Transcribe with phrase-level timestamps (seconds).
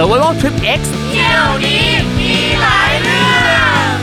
[0.00, 1.84] Survival Trip X เที่ยวนี้
[2.18, 3.56] มีหลายเรื่อ
[3.90, 3.94] ง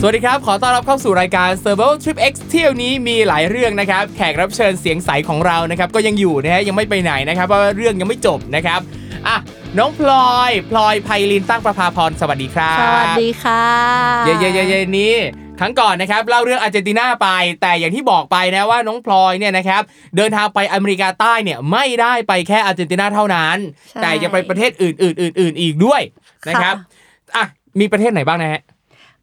[0.00, 8.80] สวัสดีครับ ขอต้อนรับเข้าสู่รายการ Survival Trip X เที่ยวนี้มีหลายเรื่องนะครับ แขกรับเชิญเสียงใสของเรานะครับ ก็ยังอยู่นะฮะยังไม่ไปไหนนะครับเพราะว่าเรื่องยังไม่จบนะครับ
[9.26, 9.36] อะ
[9.78, 13.64] น้องพลอย พลอยไพลินตั้งประภาพรสวัสดีครับสวัสดีค่ะ
[14.24, 15.14] เย่เย่เย่เย่นี้
[15.60, 17.28] ครั้งก่อนนะครับเล่าเรื่องอาร์เจนตินาไป
[17.62, 19.82] แต่อย่างที่บอกไปนะว่าน้องพลอยเนี่ยนะครับ
[20.16, 23.56] เดินทางไปอเมริกาใต้เนี่ยไม่ได้ไปแค่อาร์เจนตินาเท่านั้น
[23.90, 26.00] ใช่แต่ยังไปประเทศอื่นๆอื่นๆอีกด้วย
[26.48, 26.74] นะครับ
[27.36, 27.44] อะ
[27.80, 28.62] มีประเทศไหนบ้างนะฮะ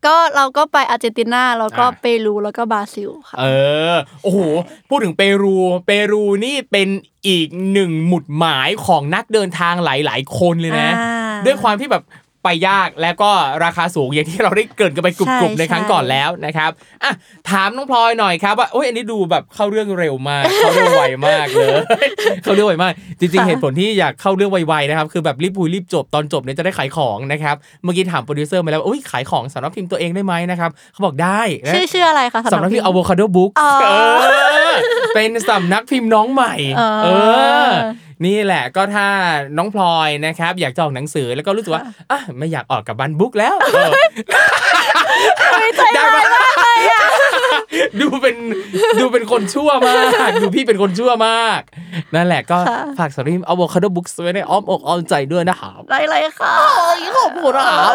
[0.05, 3.45] ก็เราก็ไปอาร์เจนตินาแล้วก็อ่าเปรูแล้วก็บราซิลค่ะเอ
[3.94, 4.39] อโอ้โห
[4.89, 5.55] พูดถึงเปรู
[5.86, 6.88] เปรูนี่เป็น
[7.27, 12.03] อีกหนึ่งหมุดหมายของนักเดินทางหลาย ๆ คนเลยนะอ่าด้วยความที่แบบ
[12.45, 13.31] ไปยากแล้วก็
[13.65, 16.71] ราคาสูงอย่างที่เราได้เกริ่นกันไปใช่ลุ่มๆในครั้งใช่ก่อนแล้วนะครับ
[17.03, 17.11] อะ
[17.49, 21.75] ถามน้องพลอยหน่อยครับว่าโอ้ยอันนี้ดูแบบเข้าเรื่องเร็วมาก เข้าเรื่องไวมากเลย
[22.43, 34.27] เข้าเรื่องไวมาก จริงๆเหตุผลที่อยากเข้าเรื่องไวๆนะครับคือแบบรีบพูดรีบจบตอนจบเนี่ยจะได้ขายของนะครับเมื่อกี้ถามโปรดิวเซอร์มาแล้วว่าโอ้ยขายของสำนักพิมพ์ตัวเองได้ไหมนะครับเขาบอกได้นะชื่อชื่ออะไรคะสำนักพิมพ์ Avocado Book อ๋อเอ
[34.71, 34.73] อ
[35.15, 37.08] เป็นสำนักพิมพ์น้องใหม่อ๋อเอ
[37.67, 37.71] อ
[38.26, 39.08] นี่แหละก็ถ้า
[39.58, 43.89] น้องพลอยนะครับ อยากจะออกหนังสือแล้วก็รู้สึกว่าอะไม่อยากออกกับบันบุ๊กแล้วเออ
[45.95, 46.23] ได้ปะ
[47.99, 48.36] ดูเป็น
[48.99, 50.08] ดูเป็นคนชั่วมาก
[50.43, 51.61] ดูพี่เป็นคนชั่วมาก
[52.15, 52.58] นั่นแหละก็
[52.99, 56.55] ฝากสำนักพิมพ์ Avocado Books ไว้ในอ้อมอกอ้อมใจด้วยนะครับได้เลยค่ะ
[57.17, 57.93] ขอบคุณครับ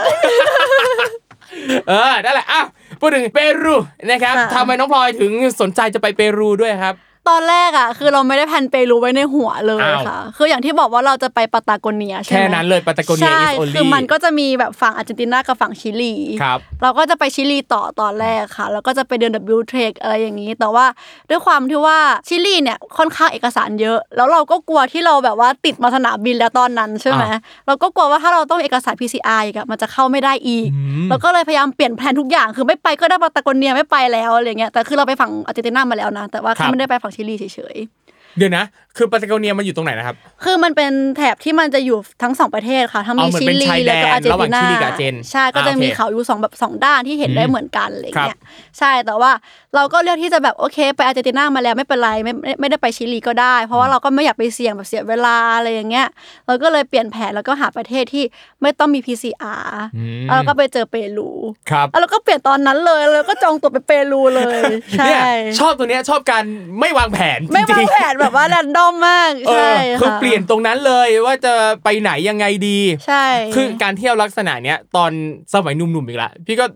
[1.89, 2.63] เออนั่นแหละอะ
[3.01, 3.75] พูดถึงเปรู
[4.11, 6.95] นะครับค่ะทำไมน้องพลอยถึงสนใจจะไปเปรูด้วยครับ
[7.29, 20.87] ตอนแรกอะ คือเราไม่ได้แพลนเปรูไว้ในหัวเลยอ้าวค่ะ คืออย่างที่บอกว่าเราจะไปปาตาโกเนียใช่ไหมแค่นั้นเลยปาตาโกเนียใช่ is only คือมันก็จะมีแบบฝั่งอาร์เจนตินากับฝั่งชิลีครับเราก็จะไปชิลีต่อตอนแรกค่ะ แล้วก็จะไปเดิน W Trek อะไรอย่างนี้ แต่ว่า
[21.31, 21.99] ด้วยความที่ว่า
[22.29, 30.69] ชิลีเนี่ยค่อนข้างเอกสารเยอะ แล้วเราก็กลัวที่เราแบบว่าติดมาสนามบินแล้วตอนนั้นใช่ไหมอะเราก็กลัวว่าถ้าเราต้องเอกสาร PCR อีกอะมันจะเข้าไม่ได้อีก
[31.09, 38.65] เราก็เลยพยายามเปลี่ยนแผนทุกอย่าง คือไม่ไปก็ได้ปาตาโกเนียไม่ไปแล้วอะไรเงี้ยแต่คือเราไปฝั่งอาร์เจนตินามาแล้วนะแต่ว่าครัแค่บไม่ได้ไปฝั่งชิลีเฉยๆ เดี๋ยวนะ
[38.97, 48.39] คือปาตาโกเนียมันอยู่ตรงไหนนะครับ คือมันเป็นแถบที่มันจะอยู่ทั้งสองประเทศค่ะทั้งอ๋อมีเหมือนชิเป็นลีชายแดแล้วนก็อาร์เจนระหว่าติงนาชิลีกับอาร์เจนใช่ก็จะอ่าโอเคมีเขาอยู่สองแบบสองด้านที่เห็นได้อืมเหมือนกันอะไรครับเงี้ย
[48.79, 49.33] ใช่แต่ว่า
[49.75, 56.07] เราก็เลือกที่จะแบบโอเค ไปอาร์เจนตินามาแล้วไม่เป็นไรไม่ไม่ไม่ได้ไปชิลีก็ได้ เพราะว่าเราก็ไม่อยากไปเสี่ยงแบบเสียเวลาอะไรอย่างเงี้ย
[56.47, 58.25] เราก็เลยเปลี่ยนแผนแล้วก็หาประเทศที่
[58.63, 59.65] ไม่ต้องมี PCR
[59.97, 61.31] อืมแล้วก็ไปเจอเปรู
[61.71, 64.61] ครับแล้วเราก็เปลี่ยนตอนนั้นเลยแล้วก็จองตั๋วไปเปรูเลย
[64.99, 65.23] ใช่เนี่ย
[65.61, 66.45] ชอบตัวเนี้ยชอบการ
[66.81, 71.53] ไม่วางแผนไม่จวาริงงแผนแบบว่าแรนดอมมากๆเอใช่อคือค่ะเปลี่ยนตรงนั้นเลยว่าจะ
[71.85, 73.25] ไปไหนยังไงดี ใช่
[73.55, 75.11] คือการเที่ยวลักษณะเนี้ยตอน
[75.55, 76.67] สมัยหนุ่มๆอีกละพี่ก็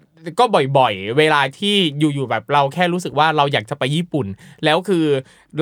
[0.41, 0.45] ก็
[0.79, 4.27] บ่อยๆ เวลาที่อยู่ๆแบบเราแค่รู้สึกว่าเราอยากจะไปญี่ปุ่น
[4.65, 5.05] แล้วคือ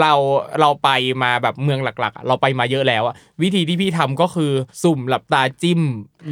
[0.00, 0.12] เรา
[0.60, 0.88] เราไป
[1.22, 4.52] มาแบบเมืองหลักๆอะเราไปมาเยอะแล้วอะวิธีที่พี่ทำก็คือ
[4.82, 5.80] สุ่มหลับตาจิ้ม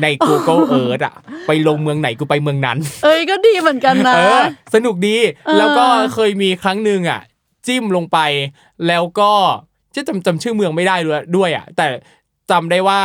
[0.02, 1.14] ใน Google Earth อะ
[1.46, 4.42] ไปลงเมืองไหนกูไปเมืองนั้น เอ้ยก็ดีเหมือนกันนะเออ
[4.74, 5.16] สนุกดี
[5.46, 7.20] เออแล้วก็เคยมีครั้งหนึ่งอะ
[7.66, 8.18] จิ้มลงไป
[8.86, 9.32] แล้วก็
[9.94, 11.86] จะจำจำชื่อเมืองไม่ได้ด้วยด้วยอะแต่
[12.50, 13.00] จำได้ว่า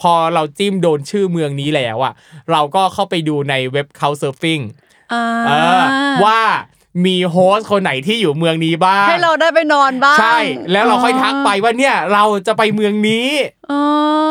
[0.00, 2.12] พอเราจิ้มโดนชื่อเมืองนี้แล้วอะ
[2.52, 4.62] เราก็เข้าไปดูในเว็บ Couchsurfing
[5.12, 5.82] อ่าเออ
[6.24, 6.40] ว่า
[7.06, 10.38] มีโฮสต์คนไหนที่อยู่เมืองนี้บ้าง ให้เราได้ไปนอนบ้าง ใช่
[10.72, 13.28] แล้วเราค่อยทักไปว่าเนี่ยเราจะไปเมืองนี้
[13.70, 13.80] อ๋อ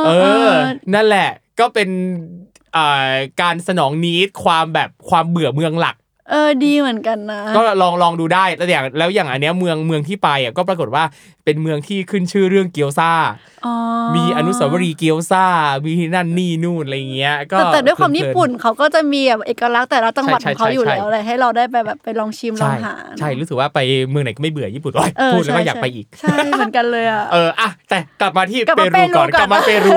[0.06, 0.12] เอ
[0.46, 0.50] อ
[0.94, 1.30] นั่นแหละ
[1.60, 1.90] ก็เป็น
[2.76, 3.12] อ่า
[3.42, 5.96] การสนองนิดความแบบความเบื่อเมืองหลัก
[6.32, 11.04] เออดีเหมือนกันนะ ก็ลองลองดูได้แล้วอย่างแล้วอย่างอันเนี้ยเมืองเมืองที่ไปอะก็ปรากฏว่า
[11.46, 13.12] เป็นเมืองที่ขึ้นชื่อเรื่องเกี๊ยวซ่า
[13.66, 13.74] อ๋อ
[14.16, 15.46] มีอนุสาวรีย์เกี๊ยวซ่า
[15.86, 23.80] มีนั่นนี่นู่นอะไรเงี้ย ก็แต่แต่ด้วยความเพลิญี่ๆปุ่นเขาก็จะมีแบบเอกลักษณ์แต่ละจังหวัดใช่ของเขาอยู่ใช่แล้วใช่เลยให้เราได้ไปแบบไปลองชิมลองใช่หาใช่รู้สึกว่าไป
[24.10, 29.92] เมืองไหนก็ไม่เบื่อญี่ปุ่นโอ้ยเออพูดแล้วก็ใช่อยากไปอีกใช่เหมือนกันเลยอะเอออะแต่กลับมาที่กลับเปมารูก่อนเปรูก่อนกลับมาเปรู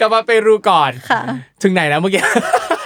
[0.00, 1.20] กลับมาเปรูก่อนค่ะ
[1.62, 2.22] ถึงไหนนะเมื่อกี้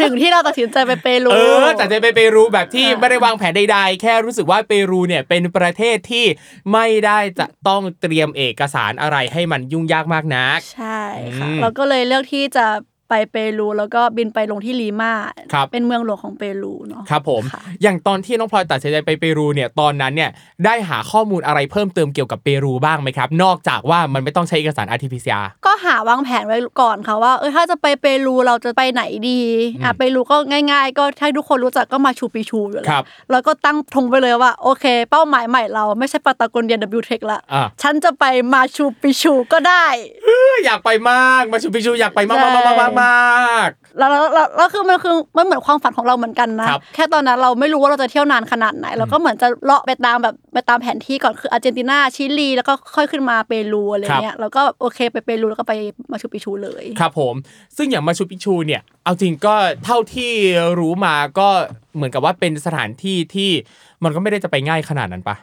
[0.00, 6.26] ถึงที่เราตัดสินใจไปเปรูเออแต่จะไปเปรูแบบที่ค่ะไม่ได้วางแผนใดๆ แค่รู้สึกว่าเปรูเนี่ยเป็นประเทศที่
[6.72, 11.00] ไม่ได้จะต้องเตรียมเอกสารอะไรให้มันยุ่งยากมากนัก ใช่
[11.38, 12.66] ค่ะอืมเราก็เลยเลือกที่จะ
[13.10, 15.12] ไปเปรูแล้วก็บินไปลงที่ลีมา
[15.52, 20.30] ครับเป็นเมืองหลวงของเปรูเนาะครับผมค่ะอย่างตอนที่น้องพลอยตัดสินใจไปเปรูเนี่ยตอนนั้นเนี่ย
[20.64, 29.40] ได้หาข้อมูลอะไรเพิ่มเติมเกี่ยวกับเปรูบ้างไหมครับ นอกจากว่ามันไม่ต้องใช้เอกสาร RT-PCR ก็หาวางแผนไว้ก่อนค่ะว่าเออถ้าจะไปเปรูเราจะไปไหนดี
[29.84, 30.36] อะเปรูก็
[30.72, 39.84] ง่าย ๆ ก็ถ้าทุกคนรู้จักก็มาชูปิชูอยู่แล้ครัวบแล้วก็ตั้งธงไปเลยว่าโอเค เป้าหมายใหม่เราไม่ใช่ปาตาโกเนีย W Tech ละอะฉันจะไปมาชูปิชูก็ได้
[40.64, 43.68] อยากไปมากมาชูปิชูอยากไปมากใช่มากมากมากมาก
[43.98, 55.74] แล้วแล้วแล้วแล้วคือมันคือมันเหมือนความฝันของเราเหมือนกันนะครับแค่ตอนนั้นเราไม่รู้ว่าเราจะเที่ยวนานขนาดไหนเราก็เหมือนจะเลาะไปตามแบบไปตามแผนที่ก่อนคืออาร์เจนตินาชิลี แล้วก็ค่อยขึ้นมาเปรูอะไรเงี้ยแล้วก็โอเคไปเปรูแล้วก็ไป
[56.10, 57.34] มาชูปิชูเลย ครับผม
[57.76, 59.54] ซึ่งอย่างมาชูปิชูเนี่ย เอาจริงก็
[59.84, 60.32] เท่าที่
[60.80, 61.48] รู้มาก็
[61.94, 63.50] เหมือนกับว่าเป็นสถานที่ที่
[64.04, 65.36] มันก็ไม่ได้จะไปง่ายขนาดนั้นปะ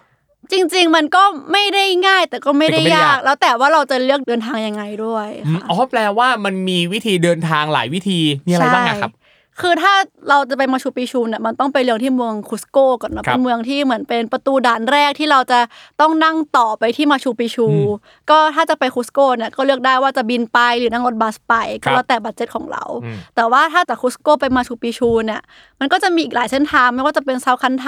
[0.51, 9.26] จริง ๆ มันก็ไม่ได้ง่ายแต่ก็ไม่ได้แต่ก็ไม่ได้ยายากกแล้วแต่ว่าเราจะเลือกเดินทางยังไงด้วยอืมค่ะอ๋อแปลว่ามันมีวิธีเดินทางหลายวิธีมีอะไรบ้างอะครับใช่
[9.61, 9.93] คือถ้า
[10.29, 15.59] เราจะไปมาชูปิชูเนี่ยมันต้องไปเริ่มที่เมืองคุสโกก่อนเนอะครับเป็นเมืองที่เหมือนเป็นประตูด่านแรกที่เราจะ
[16.01, 25.41] ต้องนั่งต่อไปที่มาชูปิชูอืมก็ถ้าจะไปคุสโกเนี่ยก็เลือกได้ว่าจะบินไปหรือนั่งรถบัสไปครัก็บแล้วแต่ budget ของเราอืมแต่ว่าถ้าจากคุสโกไปมาชูปิชูเนี่ย
[25.79, 27.87] มันก็จะมีอีกหลายเส้นทางไม่ว่าจะเป็น Salkantay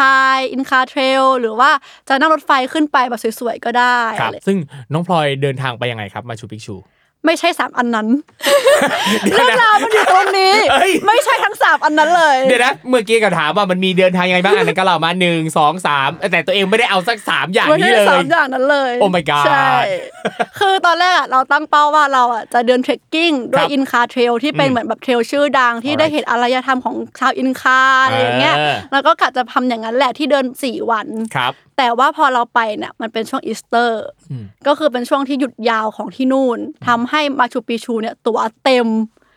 [0.51, 1.69] Inca Trail หรือว่า
[2.07, 4.57] จะนั่งรถไฟขึ้นไปแบบสวยๆก็ได้ครับอะไรซึ่ง
[4.94, 6.75] น้องพลอยเดินทางไปยังไงครับมาชูปิชู
[7.25, 8.07] ไม่ใช่สามอันนั้น
[9.21, 19.74] เดี๋ยวเรื่องนะราวมันอยู่ตรงนี้เอ้ยไม่ใช่ทั้งสามอันนั้นเลย เดี๋ยวนะเมื่อกี้ก็ถามว่ามันมีเดินทางยังไงบ้างอันนั้นก็เล่ามาหนึ่งสองสามแต่ตัวเองไม่ได้เอาสักสามอย่างไม่นี้ใช่เลยสามอย่างนั้นเลย Oh my god ใช่
[20.60, 38.88] คือตอนแรกอะเราตั้งเป้าว่าเราอะจะเดิน trekking ด้วคยรับ Inca Trail ที่เป็นอืมเหมือนแบบ trail ชื่อดังที่ได้ Alright เห็นอารยธรรมของชาวอินคาอะไรอย่างเงี้ยเออแล้วก็กะจะทำอย่างนั้นแหละที่เดินสี่วันครับแต่ว่าพอเราไปเนี่ยมันเป็นช่วงอีสเตอร์อืมก็คือเป็นช่วงที่หยุดยาวของที่นู่นทำให้มาชูปิชูเนี่ยตั๋วเต็ม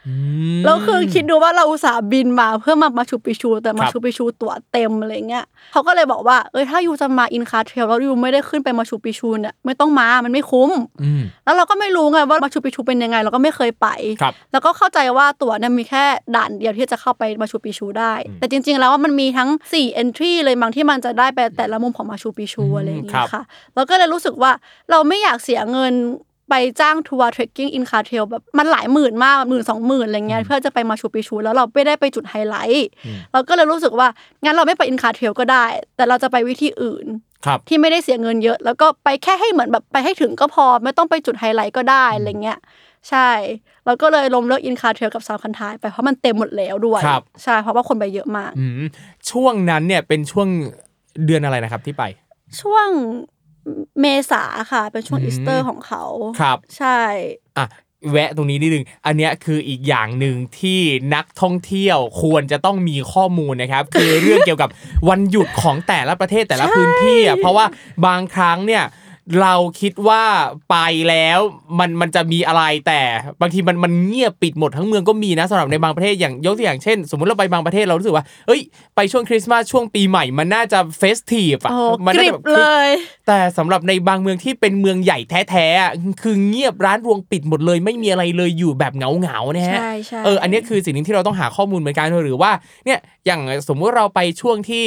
[0.08, 0.14] อื
[0.58, 10.70] มแล้วคือคิดดูว่าเราอุตส่าห์บินมาเพื่อมามาชูปิชู แต่มาครับชูปิชูตั๋วเต็มอะไรเงี้ยเขาก็เลยบอกว่าเอ้ยถ้า you จะมา Inca Trail แล้ว you ไม่ได้ขึ้นไปมาชูปิชูเนี่ยไม่ต้องมามันไม่คุ้ม
[11.02, 13.88] อืมแล้วเราก็ไม่รู้ไงว่ามาชูปิชูเป็นยังไง เราก็ไม่เคยไป
[14.22, 16.04] ครับแล้วก็เข้าใจว่าตั๋วเนี่ยมีแค่
[16.36, 23.42] ด่านเดียวที่จะเข้าไปมาชูปิชูได้อืมแต่จริง ๆ แล้วว่ามันมีทั้ง4 entry เลยบางที่มันจะได้ไปแต่ละมุมของมาชูปิชูอืมอะไรอย่างครัเงี้บยค่ะ
[23.74, 24.52] เราก็เลยรู้สึกว่า
[24.90, 25.94] เราไม่อยากเสียเงิน
[26.52, 34.08] ไปจ้างทัวร์ trekking Inca Trail แบบมันหลายหมื่นมากหมื่นสองหมื่นอะไรเงี้ยเพื่อจะไปมาชูปิชูแล้วเราไม่ได้ไปจุดไฮไลท์อืมเราก็เลยรู้สึกว่า
[34.44, 35.64] งั้นเราไม่ไป Inca Trail ก็ได้
[35.96, 37.06] แต่เราจะไปวิธีอื่น
[37.46, 42.58] ครับที่ไม่ได้เสียเงินเยอะ แล้วก็ไปแค่ให้เหมือนแบบไปให้ถึงก็พอไม่ต้องไปจุดไฮไลท์ก็ได้อะไรเงี้ย
[43.10, 43.28] ใช่
[43.86, 48.72] เราก็เลยล้มเลิก Inca Trail กับ Salkantay ไปเพราะมันเต็มหมดแล้วด้วยครับใช่เพราะว่าคนไปเยอะมากอืม
[49.30, 50.48] ช่วงนั้นเนี่ยเป็นช่วง
[51.24, 52.04] เดือนอะไรนะครับที่ไป
[52.60, 52.88] ช่วง
[54.00, 54.42] เมษา
[54.72, 56.02] ค่ะ เป็นช่วงอืมอีสเตอร์ของเขา
[56.40, 57.00] ครับ ใช่
[57.58, 57.66] อะ
[58.10, 60.80] แวะตรงนี้นิดนึง อันเนี้ยคืออีกอย่างหนึ่งที่
[61.14, 64.70] นักท่องเที่ยวควรจะต้องมีข้อมูลนะครับ คือเรื่องเกี่ยวกับ
[65.08, 67.66] วันหยุดของแต่ละประเทศแต่ละพื้นที่อะเพราะว่า
[68.06, 68.84] บางครั้งเนี่ย
[69.40, 70.22] เราคิดว่า
[70.70, 70.76] ไป
[71.08, 71.38] แล้ว
[71.78, 73.00] มันมันจะมีอะไรแต่
[73.40, 78.60] บางทีมันมันเงียบปิดหมดทั้งเมืองก็มีนะสำหรับในบางประเทศอย่างยกตัวอย่างเช่น สมมุติเราไปบางประเทศเรารู้สึกว่าเอ้ย
[78.96, 82.88] ไปช่วงคริสต์มาสช่วงปีใหม่มันน่าจะเฟสทีฟอะโอ้มักน่าริจะบแบบเลย
[83.26, 85.18] แต่สำหรับในบางเมืองที่เป็นเมืองใหญ่
[85.50, 92.50] แท้ๆอะคือเงียบร้านรวงปิดหมดเลย ไม่มีอะไรเลยอยู่แบบเหงาๆนะฮะใช่ใช่เอออันนี้คือสิ่งหนึงที่เราต้องหาข้อมูลเหมือนกันหรือว่า
[92.84, 94.84] เนี่ยอย่างสมมุติเราไปช่วงที่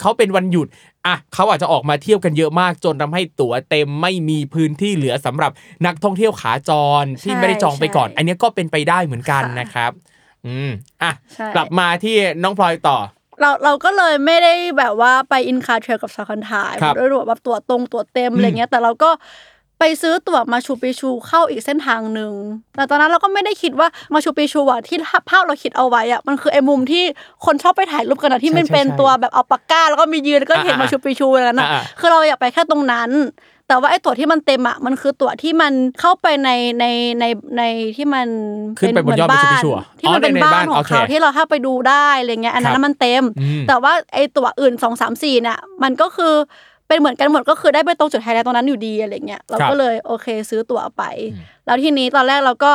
[0.00, 0.66] เขาเป็นวันหยุด
[1.06, 5.50] อะเขาอาจจะออกมาเที่ยวกันเยอะมากจนทำให้ตั๋วเต็มไม่มีพื้นที่เหลือสำหรับ
[5.86, 6.70] นักท่องเที่ยวขาจ
[7.02, 9.92] รที่ไม่ได้จองไปก่อน อันนี้ก็เป็นไปได้เหมือนกันนะครับ
[10.46, 10.70] อืม
[11.02, 12.98] อะใช่กลับมาที่น้องพลอยต่อ
[13.40, 19.10] เราเราก็เลยไม่ได้แบบว่าไปอินคาเทรลกับซาคันทายครับด้วยแบบตั๋วตรงตั๋วเต็มอะไรเงี้ยแต่เราก็
[19.82, 22.32] ไปซื้อตั๋วมาชูปิชูเข้าอีกเส้นทางหนึ่ง
[22.76, 24.98] แต่ตอนนั้นเราก็ไม่ได้คิดว่ามาชูปิชูอะที่
[25.30, 27.04] ภาพเราคิดเอาไว้อะมันคือไอ้มุมที่
[27.44, 33.10] คนชอบไปถ่ายรูปกันอะที่มันใช่ใช่เป็นใช่ตัวแบบเอาปากกาแล้วก็มียืนแล้วก็เห็นอ่ามาชูปิชูอะไรนั้นอะอ่าคือเราอยากไปแค่ตรงนั้น
[33.68, 36.86] แต่แต่ว่าไอ้ตั๋วที่มันเต็มอะมันคือตั๋วที่มันเข้าไปในใน
[37.20, 37.24] ใน
[37.58, 37.62] ใน
[37.96, 38.26] ที่มัน
[38.78, 46.34] ขึ้นไปบนยอดเหมื Machu Picchu เหรอที่มันเป็นอ๋อในบ้าบ้านนของโอเคเขาที่เราถ้าไปดูได้อะไรเงี้ยอันนั้ครันบมันเต็มอืมแต่ว่าไอ้ตั๋วอื่นสองสามสี่เนี่ยมันก็คือ
[46.88, 51.02] เป็นเหมือนกันหมดก็คือได้ไปตรงจุดไฮไลท์ตรงนั้นอยู่ดีอะไรเงี้ยเราก็เลยโอเคซื้อตั๋วไป
[51.66, 52.72] แล้วทีนี้ตอนแรกเราก็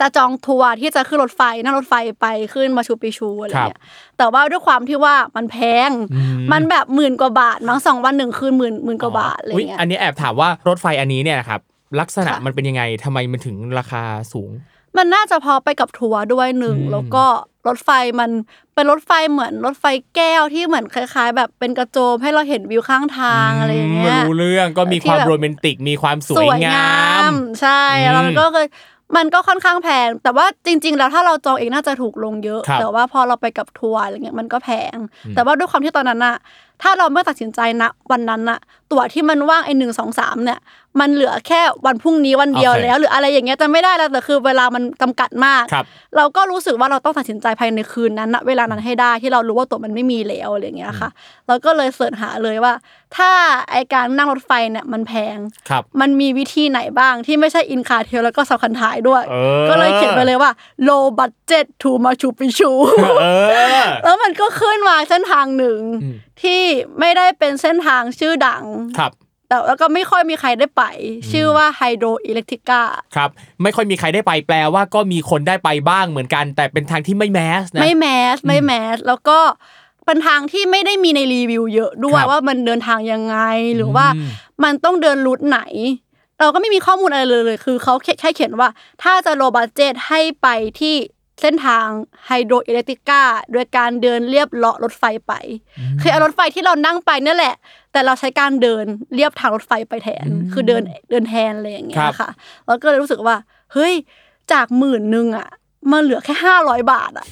[0.00, 3.80] จะจองทัวร์ที่จะขึ้นรถไฟนั่งรถไฟไปขึ้นมาชูปิชูอะไรเงี้ย
[4.18, 5.56] แต่ว่าด้วยความที่ว่ามันแพ
[5.88, 11.60] งอืมมันแบบหมื่นกว่าบาทมั้งสองวันหนึ่งคืนหมื่นหมื่นกว่าบาทอะไรอุ๊ยเงี้ยอันนี้แอบถามว่ารถไฟอันนี้เนี่ยนะครับ
[12.00, 14.50] ลักษณะค่ะมันเป็นยังไงทำไมมันถึงราคาสูง
[14.96, 17.24] มันน่าจะพอไปกับทัวร์ด้วยหนึ่งอืมแล้วก็
[17.68, 18.30] รถไฟมัน
[18.74, 19.84] เป็นรถไฟเหมือนรถไฟ
[20.16, 26.98] แก้วที่เหมือนคล้าย ๆ แบบเป็นกระโจมให้เราเห็นวิวข้างทางอะไรอย่างเงี้ยรู้เรื่องก็มีความที่แบบโรแมนติกมีความสวยงา
[27.30, 28.66] ม ใช่อืมแล้วมันก็เคย
[29.16, 34.96] มันก็ค่อนข้างแพง แต่ว่าจริง ๆ แล้วถ้าเราจองเองน่าจะถูกลงเยอะครับแต่ว่าพอเราไปกับทัวร์อะไรเงี้ยมันก็แพง
[35.34, 36.36] แต่ว่าด้วยความที่ตอนนั้นอะ
[36.82, 38.58] ถ้าเราไม่ตัดสินใจณวันนั้นอะ
[38.92, 40.58] ตั๋วที่มันว่างไอ้หนึ่งสองสามเนี่ย
[41.00, 45.84] มันเหลือแค่วันพรุ่งนี้วันเดียวโอเคแล้ว หรืออะไรอย่างเงี้ยจะไม่ได้แล้วแต่คือเวลามันจำกัดมากครับ
[46.16, 51.10] เราก็รู้สึกว่าเราต้องตัดสินใจภายในคืนนั้นณเวลานั้นให้ได้ที่เรารู้ว่าตั๋วมันไม่มีแล้วอะไรอย่างเงี้ยค่ะ
[51.46, 52.74] เราก็เลย search หาเลยว่า
[53.16, 53.30] ถ้า
[53.70, 55.36] ไอการนั่งรถไฟเนี่ยมันแพง
[55.70, 60.50] ครับมันมีวิธีไหนบ้างที่ไม่ใช่ Inca Trail แล้วก็ Salkantay ด้วยเออก็เลยเขียนไปเลยว่า
[60.88, 62.70] low budget to Machu Picchu
[63.20, 63.24] เอ
[63.82, 66.62] อแล้วมันก็ขึ้นมาเส้นทางหนึ่งอืม ที่
[66.98, 68.64] ไม่ได้เป็นเส้นทางชื่อดัง
[68.98, 69.12] ครับ
[69.48, 70.82] แต่แล้วก็ไม่ค่อยมีใครได้ไป
[71.30, 72.82] ชื่อว่า Hydro Electrica
[73.16, 73.30] ครับ
[73.62, 79.38] ไม่ค่อยมีใครได้ไปแปลว่าก็มีคนได้ไปบ้างเหมือนกัน แต่เป็นทางที่ไม่แมสนะไม่แมสไม่แมสแล้วก็
[80.06, 83.36] เป็นทางที่ไม่ได้มีในรีวิวเยอะด้วคยรับว่ามันเดินทางยังไง
[83.76, 84.28] หรือว่าอืม
[84.64, 85.60] มันต้องเดินรูทไหน
[86.38, 88.68] เราก็ไม่มีข้อมูลอะไรเลยเลย คือเขาแค่แค่เขียนว่า
[89.02, 90.46] ถ้าจะโลบัตเจตให้ไป
[90.80, 90.94] ที่
[91.42, 91.86] เส้นทาง
[92.26, 95.32] ไฮโดรอิเล็กตริกาโดยการเดินเรียบเลาะรถไฟไป
[96.00, 97.54] คือเอารถไฟที่เรานั่งไปเนี่ยแหละ
[97.92, 102.30] แต่เราใช้การเดินเรียบทางรถไฟไปแทน คือเดินเดินแทนอะไรอย่างเงี้ครัยบค่ะ
[102.66, 103.36] แล้วก็เลยรู้สึกว่า
[103.72, 103.94] เฮ้ย
[104.52, 105.48] จากหมื่นหนึ่งอะ
[105.90, 107.26] มาเหลือแค่ห้าร้อยบาทอะ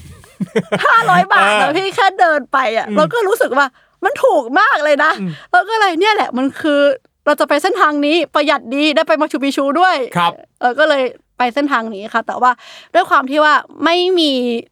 [0.87, 3.67] ห้าร้อยบาทแล้วพี่แค่เดินไปอะเราก็รู้สึกว่า
[4.05, 5.13] มันถูกมากเลยนะ
[5.51, 6.81] แล้วก็เลยเนี่ยแหละมันคือ
[7.27, 11.03] เราจะไปเส้นทางนี้ประหยัดดีได้ไปมาชูปิชูด้วยครับเออก็เลย
[11.39, 12.51] ไปเส้นทางนี้ค่ะ แต่ว่า
[12.95, 14.31] ด้วยความที่ว่าไม่มี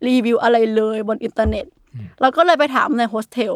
[0.09, 1.67] รีวิวอะไรเลยบนอินเทอร์เน็ต
[2.21, 3.55] เราก็เลยไปถามในโฮสเทล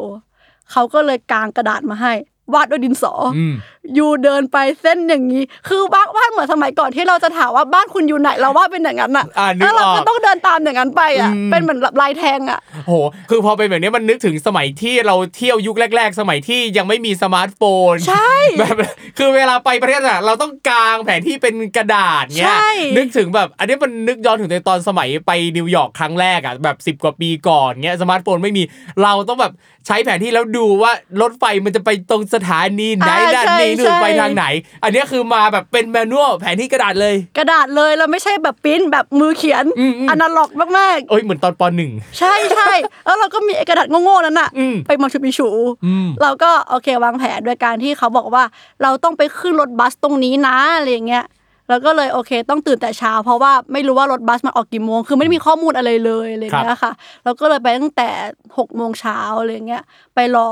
[0.71, 2.13] เขาก็เลยกางกระดาษมาให้
[2.53, 3.53] วาดด้วยดินสอออืม
[3.97, 12.93] you เดินไปเส้นอย่างนี้ คือบ้านวาดเหมือนสมัยก่อนที่เราจะถามว่าบ้านคุณอยู่ไหนเราวาดเป็นอย่างนั้นอะอ่านึกแล้วเราออกก็ต้องเดินตามอย่างนั้นไปอะอืมเป็นเหมือนลายแทงอะโห
[13.29, 18.75] คือพอเป็นแบบนี้มันนึกถึงสมัยที่เราเที่ยวยุคแรก ๆ สมัยที่ยังไม่มีสมาร์ทโฟนใช่แบบ
[19.17, 28.63] คือเวลาไปประเทศอะเราต้องกางแผนที่เป็นกระดาษเนี้ยใช่นึกถึงแบบ อันนี้มันนึกย้อนถึงในตอนสมัยไปนิวยอร์กครั้งแรกอะแบบ 10 กว่าปีก่อนเงี้ยสมาร์ทโฟนไม่มี
[29.03, 29.53] เราต้องแบบ
[29.87, 34.45] ใช้แผนที่แล้วดูว่ารถไฟมันจะไปตรงสถานีไหนอ่าด้านใช่นี้นู่นใช่ไปทางไหน
[34.83, 42.71] อันนี้คือมาแบบเป็น manual แผนที่กระดาษเลย กระดาษเลยเราไม่ใช่แบบปริ้นแบบมือเขียนอืมอืมอนาล็อกมากเอ้ยเหมือนตอนปหนึ่งๆใช่ใช่
[43.05, 45.49] แล้วเราก็มีไอ้กระดาษโง่ๆนั้นอะอืมไปมาชูปิชู
[45.85, 48.43] อืมเราก็โอเควางแผนโดยการที่เขาบอกว่า
[48.81, 51.25] เราต้องไปขึ้นรถบัสตรงนี้นะอะไรอย่างเงี้ย
[51.69, 56.91] แล้วก็เลยโอเค ต้องตื่นแต่เช้า เพราะว่าไม่รู้ว่ารถบัสมันออกกี่โมง คือไม่ได้มีข้อมูลอะไรเลยอะไรอย่างเงี้ยค่ะ
[57.23, 58.09] เราก็เลยไปตั้งแต่
[58.57, 59.83] หกโมงเช้าอะไรอย่างเงี้ย
[60.15, 60.49] ไปรอ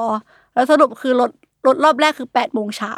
[0.53, 1.31] แล้วสรุปคือรถ
[1.67, 2.93] รถรอบแรกคือ8ปดโมงเช้า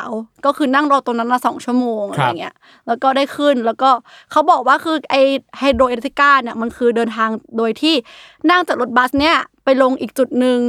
[0.45, 2.55] ก็คือนั่งรอตรงนั้นละสองชั่วโมงอะไรเงี้ย
[2.87, 3.89] แล้วก็ได้ขึ้นแล้วก็
[4.31, 5.15] เขาบอกว่าคือไอ
[5.57, 7.95] ไฮโดรเอเลกติก้าเนี่ยมันคือเดินทางโดยที่
[8.49, 10.59] นั่งจากรถบัสเนี่ยไปลงอีกจุดหนึ่ง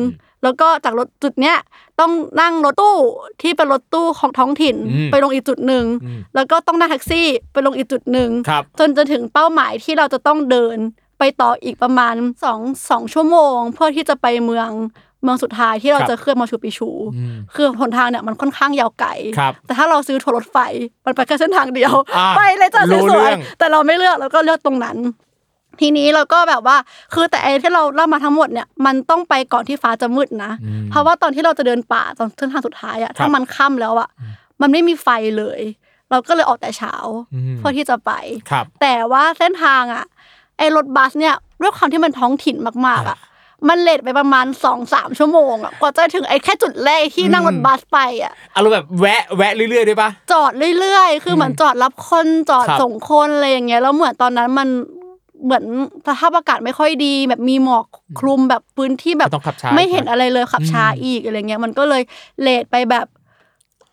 [0.42, 1.56] แล้วก็จากรถจุดเนี้ย
[2.00, 2.96] ต้องนั่งรถตู้
[3.42, 10.76] ที่เป็นรถตู้ของท้องถิ่นอืมไปลงอีกจุดหนึ่งอืมแล้วก็ต้องนั่งแท็กซี่ไปลงอีกจุดหนึ่งครับจนจะถึงเป้าหมายที่เราจะต้องเดิน
[11.18, 12.14] ไปต่ออีกประมาณ
[12.44, 14.68] สองสองชั่วโมง เพื่อที่จะไปเมือง
[15.22, 20.56] เมืองสุดท้ายที่เราครับจะเคลื่อนมาชูปิชูอืมคือหนทางเนี่ยมันค่อนข้างยาวไกลครับแต่ถ้าเราซื้อทัวร์รถไฟ
[21.06, 24.96] มันไปแค่เส้นทางเดียวอ่าไปเลยจ้ะรู้สเรื่วยองๆแต่เราไม่เลือกเราก็เลือกตรงนั้น
[25.80, 26.76] ทีนี้เราก็แบบว่า
[27.14, 34.08] คือแต่ไอ้ที่เราเล่ามาทั้งหมดเนี่ยมันต้องไปก่อนที่ฟ้าจะมืดนะอืมเพราะว่าตอนที่เราจะเดินป่าตอนเส้นทางสุดท้ายอะถ้ามันค่ำแล้วอะ
[34.60, 35.08] มันไม่มีไฟ
[35.38, 35.60] เลย
[36.10, 36.94] เราก็เลยออกแต่เช้า
[37.34, 38.12] อืมเพื่อที่จะไป
[38.50, 40.04] ครับแต่ว่าเส้นทางอะ
[40.58, 43.18] ไอ้รถบัสเนี่ยด้วยความที่มันท้องถิ่นมากๆอะ
[43.68, 54.68] มันเลทไปประมาณสองสามชั่วโมงอะกว่าจะถึงไอ้แค่จุดแรกที่นั่งรถบัสไปอะอารมณ์แบบแวะแวะเรื่อยๆด้วยปะจอดเรื่อย ๆ คือเหมือนจอดรับคนจอดครับส่งคนอะไรอย่างเงี้ยแล้วเหมือนตอนนั้นมัน
[55.44, 55.64] เหมือน
[56.06, 57.84] สภาพอากาศไม่ค่อยดี แบบมีหมอก
[58.18, 62.02] คลุมแบบพื้นที่แบบต้องขับช้าไม่เห็นอะไรเลยขับช้าอืมอีกอะไรเงี้ยมันก็เลย
[62.40, 63.06] เลทไปแบบ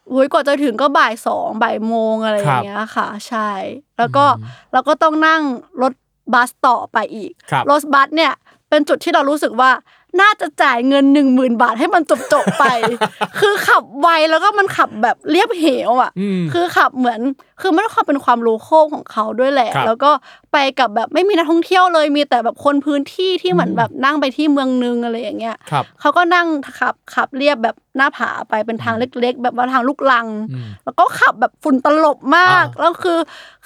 [0.09, 3.49] โอ้ยกว่าจะถึงก็บ่ายสองบ่ายโมงอะไรอย่างเงี้ยค่ะ ใช่
[3.97, 4.25] แล้วก็
[4.71, 5.41] เราก็ต้องนั่ง
[5.81, 5.93] รถ
[6.33, 8.33] บัสต่อไปอีกครับรถบัสเนี่ย
[8.69, 9.71] เป็นจุดที่เรารู้สึกว่า
[10.21, 12.65] น่าจะจ่ายเงินหนึ่งหมื่นบาทให้มันจบจบๆไป
[13.39, 17.19] คือขับไวแล้วก็มันขับแบบเรียบเหวอะอืมคือขับเหมือน
[17.61, 20.11] คือไม่ได้ความเป็นความโลโก้ของเขาด้วยแหละครับแล้วก็
[20.53, 26.47] ไปกับแบบไม่มีนักท่องเที่ยวเลย มีแต่แบบคนพื้นที่ที่เหมือนแบบนั่งไปที่เมืองนึงอะไรอย่างเงี้ยครับเขาก็นั่ง
[26.79, 33.17] ขับขับเรียบแบบ หน้าผาไปเป็นทางเล็ก ๆ แบบว่าทางลูกลังอืมแล้วก็ขับแบบฝุ่นตลบมากอ่าแล้วคือ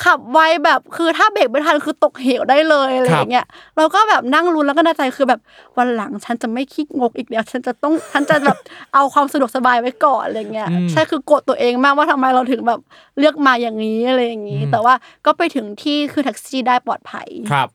[0.04, 3.46] ขับไวแบบคือถ้าเบรกไม่ทันคือตกเหวได้เลยอะไรอย่างเงี้ย
[3.78, 5.40] เราก็แบบนั่งลุ้นแล้วก็ในใจคือแบบ
[5.78, 8.58] วันหลังฉันจะไม่ขี้งกอีกแล้วฉันจะต้องฉันจะแบบ
[8.94, 12.80] เอาความสะดวกสบายไว้ก่อนอะไรเงี้ยอืมใช่คือกดตัวเองมากว่าทำไมเราถึงแบบ
[13.20, 14.94] เลือกมาอย่างนี้อะไรอย่างนี้อืมแต่ว่า
[15.26, 17.70] ก็ไปถึงที่คือแท็กซี่ได้ปลอดภัยครับ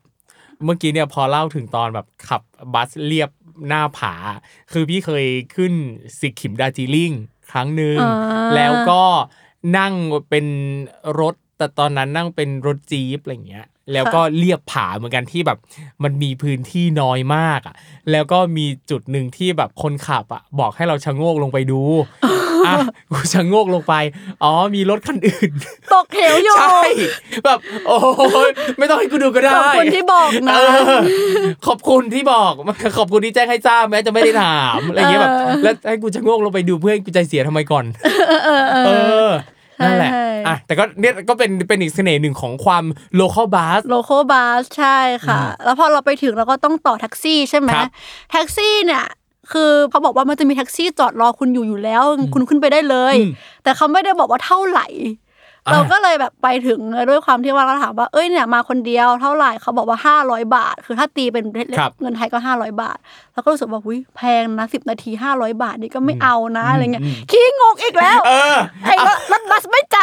[0.64, 2.42] เมื่อกี้เนี่ยพอเล่าถึงตอนแบบขับ
[2.74, 3.30] บัสเรียบ
[3.68, 4.14] หน้าผา
[4.72, 5.72] คือพี่เคยขึ้น
[6.18, 7.12] สิกิมดาจิลิง
[7.50, 9.02] ครั้งหนึ่งอ่าแล้วก็
[9.78, 9.94] นั่ง
[10.30, 10.46] เป็น
[11.20, 15.58] รถแต่ตอนนั้นนั่งเป็นรถจี๊ปอะไรเงี้ย แล้วก็เรียบผาเหมือนกันที่แบบ
[16.02, 17.74] มันมีพื้นที่น้อยมากอะ
[18.10, 22.08] แล้วก็มีจุดหนึ่งที่แบบคนขับอะบอกให้เราชะโงกลงไปดูอะ
[23.10, 23.94] กูชะโงกลงไป
[24.42, 25.50] อ๋อมีรถคันอื่น
[25.92, 26.80] ตกเหวอยู่ใช่
[27.44, 27.98] แบบ โอ้
[28.48, 30.60] ยไม่ต้องให้กูดูก็ได้ ขอบคุณที่บอกนะเอ
[30.94, 30.98] อ
[31.66, 32.52] ขอบคุณที่บอก
[32.98, 37.84] ขอบคุณที่แจ้งให้ทราบแม้จะไม่ได้ถามอะไรอย่างเงี้ยแบบเออแล้วให้กูจะโงกลงไปดูเพื่อให้กูใจเสียทำไมก่อน
[38.86, 38.90] เอ
[39.28, 39.30] อ
[39.82, 42.84] นั่นแหละใช่อะ แต่ก็เนี่ยก็เป็นเป็นอีกเสน่ห์หนึ่งของความ
[43.20, 47.90] local bus local bus ใช่ค่ะ แล้วพอเราไปถึงเราก็ต้องต่อแท็กซี่ใช่ไหมครับ
[48.32, 49.04] แท็กซี่เนี่ย
[49.52, 52.02] คือเขาบอกว่ามันจะมีแท็กซี่จอดรอคุณอยู่อยู่แล้ว
[52.34, 54.88] คุณขึ้นไปได้เลยอืมแต่เขาไม่ได้บอกว่าเท่าไหร่
[55.68, 61.44] อ่าเราก็เลยแบบไปถึงด้วยความที่ว่าเราถามว่าเอ้ยเนี่ยมาคนเดียวเท่าไหร่เขาบอกว่า 500 บาท คือถ้าตีเป็น
[61.78, 62.98] ครับเงินไทยก็ 500 บาท
[63.34, 69.96] แล้วก็รู้สึกว่าอุ้ยแพงนะสินาที 500 บาทนี่ก็ไม่เอานะอะไรเงี้ยขี้งกอีกแล้วเออไอ้รถรถบัสไม่จ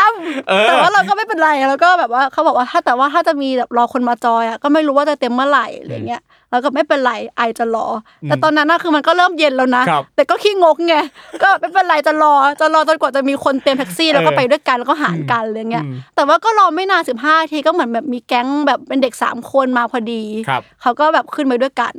[0.50, 6.22] เออำแต่ว่าเราก็ไม่เป็นไรแล้วก็แบบว่าเขาบอกว่าถ้าแต่ว่าถ้าจะมีแบบรอคนมาจอยอะก็ไม่รู้ว่าจะเต็มเมื่อไหร่อะไรเงี้ย
[6.54, 7.88] แล้วก็ไม่เป็นไรไอจะรอ
[8.24, 10.96] อแต่ตอนนั้นน่ะคือมันก็เริ่มเย็นแล้วนะครับแต่ก็ขี้งกไง
[11.44, 21.96] ก็ไม่เป็นไรจะรอจะรอจนกว่าจะมีคนเต็มแท็กซี่แล้วก็เออไปด้วยกันแล้วก็หารกันอะไรเงี้ยอืมแต่ว่าก็รอไม่นานสิบห้าทีก็เหมือนแบบมีแก๊งแบบเป็นเด็กสามคนมาพอดีครับเขาก็แบบขึ้นไปด้วยกัน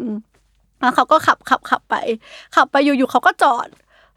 [0.81, 1.95] แล้วเขาก็ขับขับขับไป
[2.55, 3.69] ขับไปอยู่ๆเขาก็จอด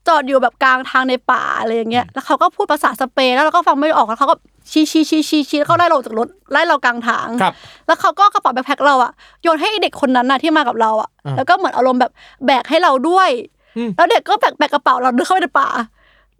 [0.08, 4.36] จอดอยู่แบบกลางทางในป่าอะไรอย่างเงี้ย แล้วเขาก็พูดภาษาสเปนแล้วเราก็ฟังไม่ออกแล้วเขาก็
[4.72, 7.54] ชี้ชี้ชี้ชี้ชี้แล้วเขาไล่เราจากรถไล่เรากลางทาง ครับ
[7.88, 9.12] แล้วเขาก็กระเป๋าแบ็คแพ็คเราอะ
[9.44, 12.12] โยนให้เด็กคนนั้นน่ะที่มากับเราอะอ่า แล้วก็เหมือนอารมณ์แบบ
[12.46, 13.30] แบกให้เราด้วย
[13.78, 15.70] อืม แล้วเด็กก็แบกแบกกระเป๋าเราเดินเข้าไปในป่า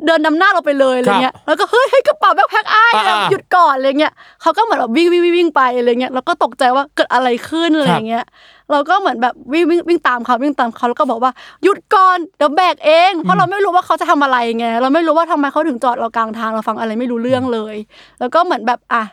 [0.06, 8.26] เดินนำหน้าเราไปเลยอะไรเงี้ยครับแล้วก็เฮ้ยเฮ้ยกระเป๋าแบ็คแพ็คอ้ายอ่าแบบหยุดก่อนอะไรเงี้ยเขาก็เหมือนแบบวิ่งวิ่งวิ่งวิ่งไปอะไรเงี้ยแล้วก็ตกใจว่าเกิดอะไรขึ้นอะไรเงี้ย
[8.72, 11.32] เราก็เหมือนแบบวิ่งวิ่งวิ่งตามเขาวิ่งตามเขาแล้วก็บอกว่า
[11.64, 17.76] หยุดก่อนเดี๋ยวแบกเอง เพราะเราไม่รู้ว่าเขาจะทำอะไรไงเราไม่รู้ว่าทำไมเขาถึงจอดเรากลางทางเราฟังอะไรไม่รู้เรื่องเลย
[18.20, 19.04] แล้วก็เหมือนแบบอะ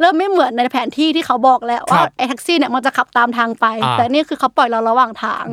[0.00, 5.46] เริ่มไม่เหมือนในแผนที่ที่เขาบอกแล้วว่าครับไอ้แท็กซี่เนี่ยมันจะขับตามทางไปอ่าแต่นี่คือเขาปล่อยเราระหว่างทาง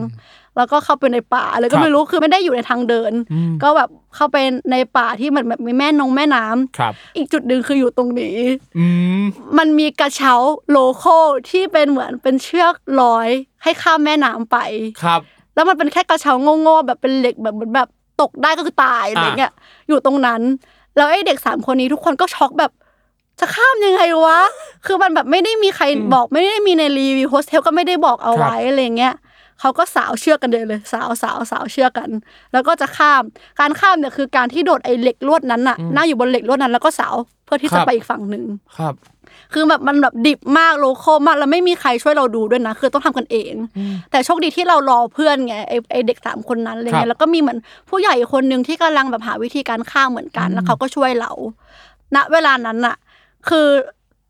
[0.58, 4.38] แล้วก็เข้าไปในป่าอะไรคก็รับไม่รู้คือไม่ได้อยู่ในทางเดินอืมก็แบบเข้าไป
[4.72, 8.38] ในป่าที่เหมือนแบบมีแม่นงแม่น้ำครับอีกจุดหนึ่งคืออยู่ตรงนี้
[8.78, 8.86] อื
[9.22, 9.24] ม
[9.58, 10.34] มันมีกระเช้า
[10.72, 11.16] local
[11.50, 13.30] ที่เป็นเหมือนเป็นเชือกร้อย
[13.64, 14.58] ให้ข้ามแม่น้ำไป
[15.04, 15.22] ครับ
[15.56, 17.90] แล้วมันเป็นแค่กระเช้าโง่ๆแบบเป็นเหล็กแบบเหมือนแบบ
[18.22, 19.54] ตกได้ก็คือตายอะไรเงี้ย
[19.88, 20.42] อยู่ตรงนั้น
[20.96, 22.72] แล้วไอ้เด็กสามคนนี้ทุกคนก็ช็อกแบบ
[23.40, 24.40] จะข้ามยังไงวะ
[24.86, 29.16] คือมันแบบไม่ได้มีใครบอกไม่ได้มีในรีวิวโฮสเทลก็ไม่ได้บอกเอาไว้อะไรเงี้ย
[29.62, 32.10] เขาก็สาวเชือกกันเลยเลย สาวสาวสาวเชือกกัน
[32.54, 33.24] แล้วก็จะข้าม
[33.60, 38.44] การข้ามเนี่ยคือการที่โดดไอ้เหล็กลวดนั้นน่ะนั่งอยู่บนเหล็กลวดนั้นแล้วก็สาวเพื่อที่ครัจะบไปอีกฝั่งหนึ่ง
[38.78, 38.96] ครับ
[39.54, 43.54] คือแบบมันแบบดิบมากโลโก้มากแล้วไม่มีใครช่วยเราดูด้วยนะ คือต้องทำกันเอง
[44.12, 51.32] แต่โชคดีที่เรารอเพื่อนไงไอไอเด็กสามคนนั้นอะไรครัเงี้บยแล้วก็มีเหมือนผู้ใหญ่อีกคนนึงที่กำลังแบบหาวิธีการข้ามเหมือนกันแล้วเขาก็ช่วยเรา
[52.16, 52.96] ณเวลานั้นน่ะ
[53.50, 53.68] คือ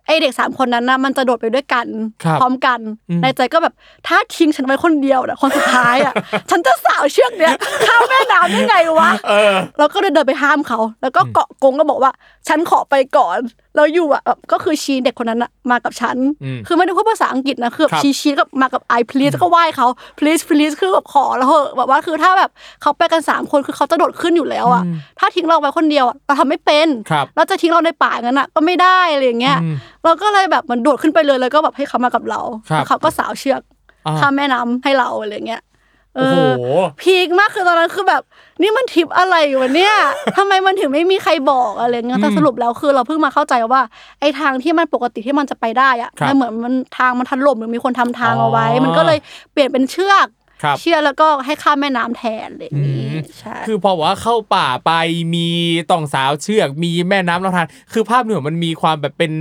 [0.06, 1.86] ไอเด็กสามคนนั้นน่ะมันจะโดดไปด้วยกัน
[2.24, 3.74] ครับพร้อมกันอืมในใจก็แบบ
[4.08, 6.14] ถ้าทิ้งฉันไว้คนเดียวน่ะคนสุดท้ายอะ
[6.50, 7.56] ฉันจะสาวเชือกเนี้ย
[7.88, 12.12] ข้ามแม่น้ำได้ไงวะเออเราก็เลยเดินไปห้ามเขา แล้วก็เกาะกงก็บอกว่า
[12.48, 13.38] ฉันขอไปก่อน
[13.76, 19.88] แล้วอยู่อะแบบก็คือชีเด็กคนนั้นอะมากับฉันอืมคือไม่ได้พูดภาษาอังกฤษนะคือแบบครับชีชีก็มากับ I please ก็ไหว้เขา
[20.20, 24.84] please please คือแบบขอแล้วเหอะแบบว่าคือถ้าแบบเขาไปกันสามคนคือเขาจะโดดขึ้นอยู่แล้วอะ
[25.20, 33.62] ถ้าทิ้งเราไว้คนเดียวอะเราทำไม่เป็นครับเราจะทิ้งเราในป่างั้นอะก็ไม่ได้อะไรอย่างเงี้ยอืมเราก็เลยแบบมันโดดขึ้นไปเลยแล้วก็แบบให้เขามากับเราครับแล้วเขาก็สาวเชือก
[34.06, 35.71] อ่าข้ามแม่น้ำให้เราอะไรอย่างเงี้ยเอ
[36.16, 36.36] โอ้โห
[36.80, 38.22] อพีคมากคือตอนนั้นคือแบบ
[38.62, 39.96] นี่มันทริปอะไรวะเนี่ย
[40.38, 43.82] ทำไมมันถึงไม่มีใครบอกอะไรเงี้ยแต่สรุปแล้วคือเราเพิ่งมาเข้าใจว่า
[44.20, 49.20] ไอ้ทางที่มันปกติที่มันจะไปได้อะครับมันเหมือนมันทางมันถล่มหรือมีคนทำทางเอาไว้อ๋อมันก็เลย
[49.52, 50.28] เปลี่ยนเป็นเชือก
[50.64, 54.92] ครับเชือกแล้วก็ให้ข้ามแม่น้ำแทนอะไรอย่างนี้อืมใช่คือพอบอกว่าเข้าป่าไป
[55.36, 55.48] มี
[55.92, 59.32] ต่องสาวเชือกมีแม่น้ำลำธารคือภาพเหนือมันมีความแบบเป็น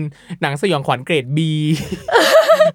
[0.40, 1.50] หนังสยองขวัญเกรดบี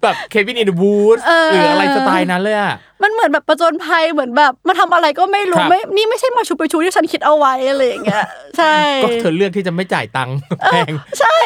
[0.04, 8.26] แบบเควินอินบูธเออหรืออะไรสไตล์นั้นเลยอะมันเหมือนแบบประจนภัยเหมือนแบบมาทำอะไรก็ไม่รู้ครับไม่นี่ไม่ใช่มาชูไปชูที่ฉันคิดเอาไว้อะไรอย่างเงี้ย
[8.58, 10.36] ใช่ก็เธอเลือกที่จะไม่จ่ายตังค์
[10.66, 11.38] แพงใช่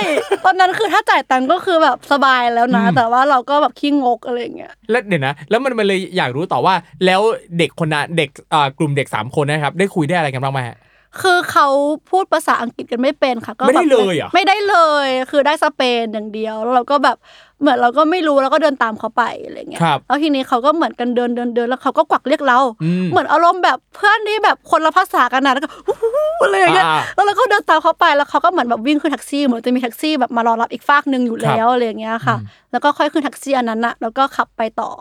[0.46, 7.22] ตอนนั้นคือถ้าจ่ายตังค์ก็คือแบบสบายแล้วนะอืมแต่ว่าเราก็แบบขี้งกอะไรอย่างเงี้ยแล้วเดี๋ยวนะ แล้วมันมันเลยอยากรู้ต่อว่า แล้ว
[7.58, 10.78] เด็กคนนั้นเด็กอ่ากลุ่มเด็กสามคนนะครับ ได้คุยได้อะไรกันบ้างไหมฮะ
[11.22, 11.68] คือเขา
[12.12, 17.18] พูดภาษาอังกฤษกันไม่เป็นค่ะ ก็ไม่ได้แบบเลยเหรอไม่ได้เลย คือได้สเปนอย่างเดียวแล้วเราก็แบบ
[17.62, 32.36] เหมือนเราก็ไม่รู้แล้วก็เดินตามเขาไปอะไรเงี้ยครับแล้วทีนี้เขาก็เหมือนกันเดินเดินเดินแล้วเขาก็กวักเรียกเราอืมเหมือนอารมณ์แบบเพื่อนที่แบบคนละภาษากันนะแล้วก็ฮู้ฮู้อะไรอย่างเงี้ยอ่าแล้วเราก็เดินตามเขาไปแล้วเขาก็เหมือนแบบวิ่งขึ้นแท็กซี่เหมือนจะมีแท็กซี่แบบมารอรับอีกฟากหนึ่งอยู่แล้วอะไรอย่างเงี้ยค่ะ
[32.72, 34.92] แล้วก็ค่อยขึ้นแท็กซี่อันนั้นน่ะแล้วก็ขับไปต่อ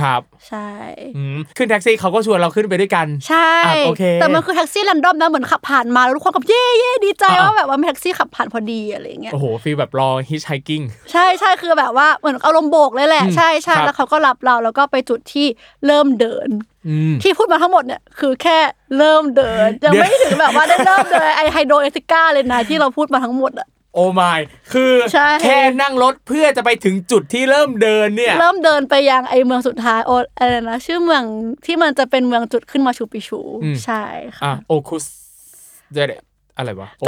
[0.00, 0.68] ครับ ใช่
[1.16, 15.46] อืมขึ้นแท็กซี่เขาก็ชวนเราขึ้นไปด้วยกันใช่อะโอเคแต่มันคือแท็กซี่ random นะเหมือนขับผ่านมาแล้วทุกคนก็ yeah yeah ดีใจอ่าว่าแบบว่ามีแท็กซี่ขับผ่านพอดีอะไรอย่างเงี้ยโอ้โห feel แบบรอ hitchhikingใช่ใช่คือแบบว่าเหมือนอารมณ์โบกเลยแหละอืมใช่ใช่ครับแล้วเขาก็รับเราแล้วก็ไปจุดที่
[15.86, 16.48] เริ่มเดิน
[16.88, 18.58] อืมที่พูดมาทั้งหมดเนี่ยคือแค่
[18.98, 24.34] เริ่มเดินยังเดี๋ยวไม่ถึงแบบว่าได้เริ่มเดินไอ Hidroeléctrica เลยนะที่เราพูดมาทั้งหมดอะโอ้ไม่
[24.72, 31.22] คือใช่แค่นั่งรถเพื่อจะไปถึงจุดที่เริ่มเดินเนี่ย เริ่มเดินไปยังไอเมืองสุดท้ายโออะไรนะชื่อเมือง
[31.66, 34.02] ที่มันจะเป็นเมืองจุดขึ้นมาชูปิชูอืมใช่
[34.38, 35.04] ค่ะอะโอคุส
[35.92, 36.12] เดเด
[36.56, 37.04] อะไรวะโอ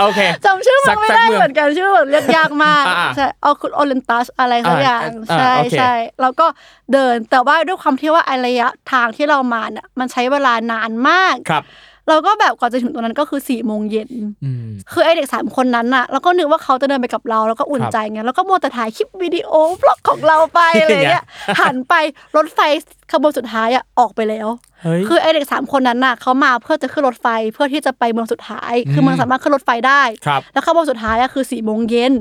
[0.00, 6.46] โอเคจำชื่อเมืองไม่สักได้เมืองเหมือนกันชื่อแบบเรียกยากมากอ่าใช่เอาคุณโอเลนตัสอะไรสักอ่าอย่างอ่าใช่โอเคใช่แล้วก็
[6.92, 11.64] เดินแต่ว่าด้วยความที่ว่าไอระยะทางที่เรามาเนี่ยมันใช้เวลานานมากครับ
[12.10, 14.10] เราก็แบบกว่อนจะถึงตรงนั้นก็คือสี่โมงเย็น
[14.44, 21.24] อืมคือไอเด็กสามคนนั้นน่ะเราก็นึกว่าเขาจะเดินไปกับเราแล้วก็อุ่นครับใจไงแล้วก็มัวแต่ถ่ายคลิปวิดีโอบล็อกของเราไปอะไรเงี้ย
[21.60, 21.94] หันไป
[22.36, 22.60] รถไฟ
[23.12, 24.48] ขบวนสุดท้ายอะออกไปแล้ว
[24.82, 32.12] เฮ้ยคือไอเด็กสามคนนั้นน่ะเขามาเพื่อจะขึ้นรถไฟเพื่อที่จะไปเมืองสุดท้าย คือมันสามารถขึ้นรถไฟได้ครับแล้วขบวนสุดท้ายอะคือสี่โมงเย็น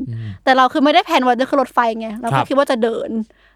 [0.43, 3.09] แต่เราคือไม่ได้แผนว่าจะขึ้นรถไฟไงเราครัก็บคิดว่าจะเดิน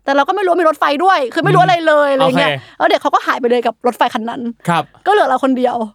[0.06, 5.89] แต่เราก็ไม่รู้ว่ามีรถไฟด้วย คือไม่รู้อะไรเลยอะไรเงี้ยโอเคแล้วเด็กเขาก็หายไปเลยกับรถไฟคันนั้นครับก็เหลือเราคนเดียวอ่า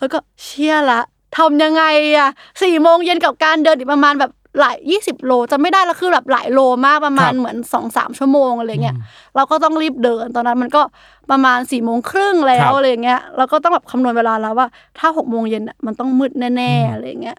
[0.00, 1.00] แล้วก็เชี่ยละ
[1.38, 1.84] ทำยังไง
[2.16, 2.28] อะ
[2.62, 8.96] สี่โมงเย็นกับการเดินอีกประมาณแบบหลายยี่สิบโลจะไม่ได้แล้วคือแบบหลายโลมากประมาณครับเหมือนสองสามชั่วโมงอะไรเงี้ย
[9.36, 10.82] เราก็ต้องรีบเดินตอนนั้นมันก็
[11.30, 17.38] ประมาณสี่โมงครึ่งแล้ครัวบอะไรเงี้ยเราก็ต้องแบบคำนวณเวลาแล้วว่า ถ้าหกโมงเย็นอะมันต้องมืดแน่ๆอะไรเงี้ย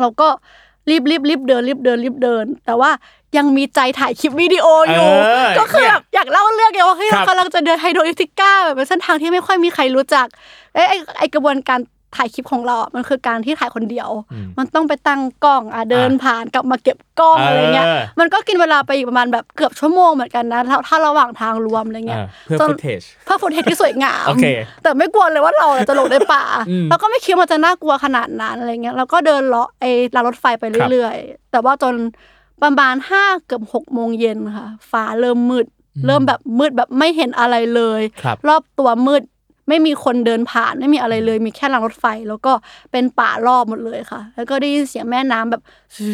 [0.00, 0.28] เราก็
[0.90, 2.90] รีบรีบรีบเดินรีบเดินรีบเดิน แต่ว่า
[3.36, 10.26] ยังมีใจถ่ายคลิปวิดีโออยู่เออก็คือเนี่ยแบบอยากเล่าเรื่องไงว่าเฮ้ยครับเรากำลังจะเดินไฮโดรอิติก้าแบบเป็นเส้นทางที่ไม่ค่อยมีใครรู้จัก
[10.74, 11.78] เอ้ยไอ้ไอกระบวนการ
[12.16, 14.08] ถ่ายคลิปของเราอะมันคือการที่ถ่ายคนเดียว
[14.58, 17.86] มันต้องไปตั้งกล้องอะเดินผ่านกลับมาเก็บกล้องเออออะไรเงี้ย
[18.20, 24.46] มันก็กินเวลาไปอีกประมาณแบบเกือบชั่วโมงเหมือนกันนะ ถ้าถ้าระหว่างทางรวมอะไรเงี้ยอ่าเพื่อจน footage เพื่อฟุตเทจที่สวยงามโอเค
[24.82, 31.94] แต่ไม่กลัวเลยว่าเราจะหลงในป่าอืมแล้วก็ไม่คิดว่ามันจะน่ากลัวขนาดนั้นอะไรเงี้ยแล้วก็เดินเลาะไอ้รางรถไฟไปเรื่อยๆ แต่ว่าจน
[32.62, 35.66] ประมาณห้าเกือบหกโมงเย็นค่ะ ฟ้าเริ่มมืด
[36.06, 39.22] เริ่มแบบมืดแบบไม่เห็นอะไรเลยครับรอบตัวมืด
[39.72, 42.52] ไม่มีคนเดินผ่านไม่มีอะไรเลย มีแค่รางรถไฟ แล้วก็
[42.92, 45.62] เป็นป่ารอบหมดเลยค่ะ แล้วก็ได้ยินเสียงแม่น้ำแบบ
[45.96, 46.08] ซู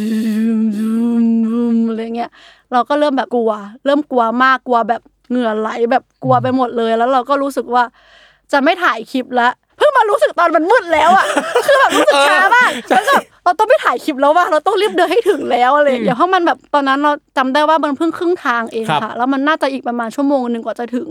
[0.59, 0.91] มซู
[1.23, 2.31] มซูมอะไรเงี้ย
[2.73, 3.53] เราก็เริ่มแบบกลัว
[3.85, 7.85] เริ่มกลัวมากกลัวแบบเหงื่อไหลแบบกลัวไปหมดเลย แล้วเราก็รู้สึกว่า
[8.53, 9.49] จะไม่ถ่ายคลิปละ
[9.89, 11.27] พิ่งมารู้สึกตอนมันมืดแล้วอะ
[11.67, 21.09] คือแบบรู้สึกช้ามากแล้วก็เราต้องไม่ถ่ายคลิปแล้วว่าเราต้องรีบเดินให้ถึงแล้วอะไรอย่างเงี้ยเพราะมันแบบตอนนั้นเราจำได้ว่ามันเพิ่งครึ่งทางเองครับค่ะ แล้วมันน่าจะอีกประมาณชั่วโมงหนึ่งกว่าจะถึง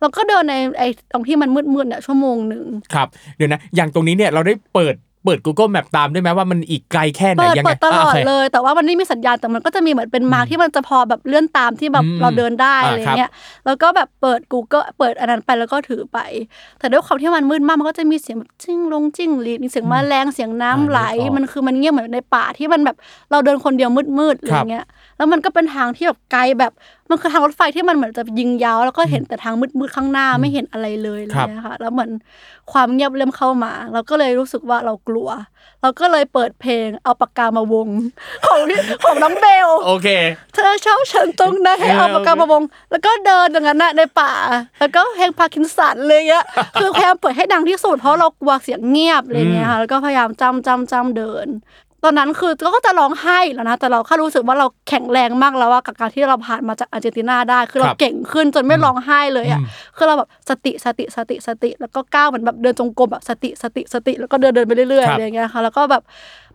[0.00, 4.94] เราก็เดินในไอ้ตรงที่มันมืดๆเนี่ยชั่วโมงหนึ่งครับเดี๋ยวนะอย่างตรงนี้เนี่ยเราได้เปิด
[5.26, 13.30] เปิด Google Map ตามด้วยไหมว่ามันอีกไกลแค่ไหนเปิดยังไงเปิดตลอดาโคเลย แต่ว่ามันไม่มีสัญญาณแต่มันก็จะมีเหมือนเป็นมาร์คที่มันจะพอแบบเลื่อนตามที่แบบอืมเราเดินได้อ่าอะไรเงี้ย
[13.66, 16.18] แล้วก็แบบเปิด Google เปิดอันนั้นไปแล้วก็ถือไป
[16.78, 22.96] แต่ด้วยความที่มันมืดมากมันก็จะมีเสียงแบบจิ้งลงจิ้งหรีดมีเสียงแมลงเสียงน้ำไหลอ่านึกออกมันคือมันเงียบเหมือนในป่าที่มันแบบ
[23.30, 24.84] เราเดินคนเดียวมืดๆอะไรเงี้ย
[25.16, 26.72] แล้วมันก็เป็นทางที่แบบไกลแบบ
[27.10, 32.10] มันคือทางรถไฟที่มันเหมือนจะยิงยาว แล้วก็เห็นแต่ทางมืดๆข้างหน้าไม่เห็นอะไรเลยอะไรเงี้ยค่ะแล้วเหมือน
[32.72, 35.28] ความเงียบเริ่มเข้ามา เราก็เลยรู้สึกว่าเรากลัว
[35.82, 37.88] เราก็เลยเปิดเพลงเอาปากกามาวง
[38.46, 40.08] ของพี่ของน้องเบลโอเค
[40.54, 44.32] เธอชอบฉันตรงไหนให้เอาปากกามาวง แล้วก็เดินอย่างนั้นน่ะในป่า
[44.80, 46.44] แล้วก็เพลงพาร์คินสันเลยเงี้ย
[46.80, 51.46] คือพยายามเปิดให้ดังที่สุดเพราะเรากลัวเสียงเงียบอะไรเงี้ยค่ะแล้วก็พยายามจำจำจำเดิน
[52.04, 59.60] ตอนนั้นคือก็จะร้องไห้แล้วนะ แต่เราแค่รู้สึกว่าเราแข็งแรงมากแล้วว่ากับการที่เราผ่านมาจากอาร์เจนตินาได้ คือเราครับเก่งขึ้นจนไม่ร้องไห้เลยอะ
[59.96, 66.02] คือเราแบบสติสติสติสติ แล้วก็ก้าวเหมือนแบบเดินจงกรมแบบสติสติสติ แล้วก็เดินเดินไปเรื่อยๆครัอะบไรเงี้ยค่ะแล้วก็แบบ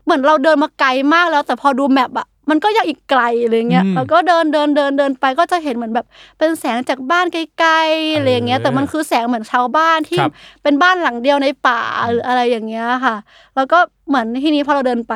[0.06, 6.06] เหมือนเราเดินมาไกลมากแล้วแต่พอดู map อะ มันก็ยังอีกไกลอะไรเงี้ยอืมแล้วก็เดินเดินเดินเดินไปก็จะเห็นเหมือนแบบ
[6.38, 10.32] เป็นแสงจากบ้านไกลๆอะไรเงี้ย แต่มันคือแสงเหมือนชาวบ้านที่ครับ
[10.64, 13.16] เป็นบ้านหลังเดียวในป่าหรืออะไรอย่างเงี้ยค่ะ
[13.56, 15.14] แล้วก็เหมือนที่นี้พอเราเดินไป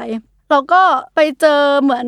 [0.49, 0.81] เราก็
[1.15, 2.05] ไปเจอเหมือน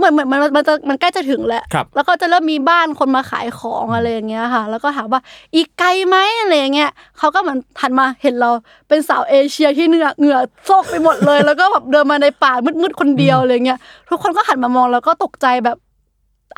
[0.00, 5.20] เหมือนเหมือนมันมันจะมันใกล้จะถึงแล้ว ครับ แล้วก็จะเริ่มมีบ้านคนมาขายของอะไรอย่างเงี้ยค่ะ แล้วก็ถามว่า
[5.54, 8.50] อีกไกลไหมอะไรอย่างเงี้ยเขาก็เหมือนหันมาเห็นเรา
[8.88, 15.76] เป็นสาวเอเชียที่เหงื่อเหงื่อโซกไปหมดเลย แล้วก็แบบเดินมาในป่ามืดๆคนเดียวอะไรเงี้ยทุกคนก็หันมามองแล้วก็ตกใจแบบ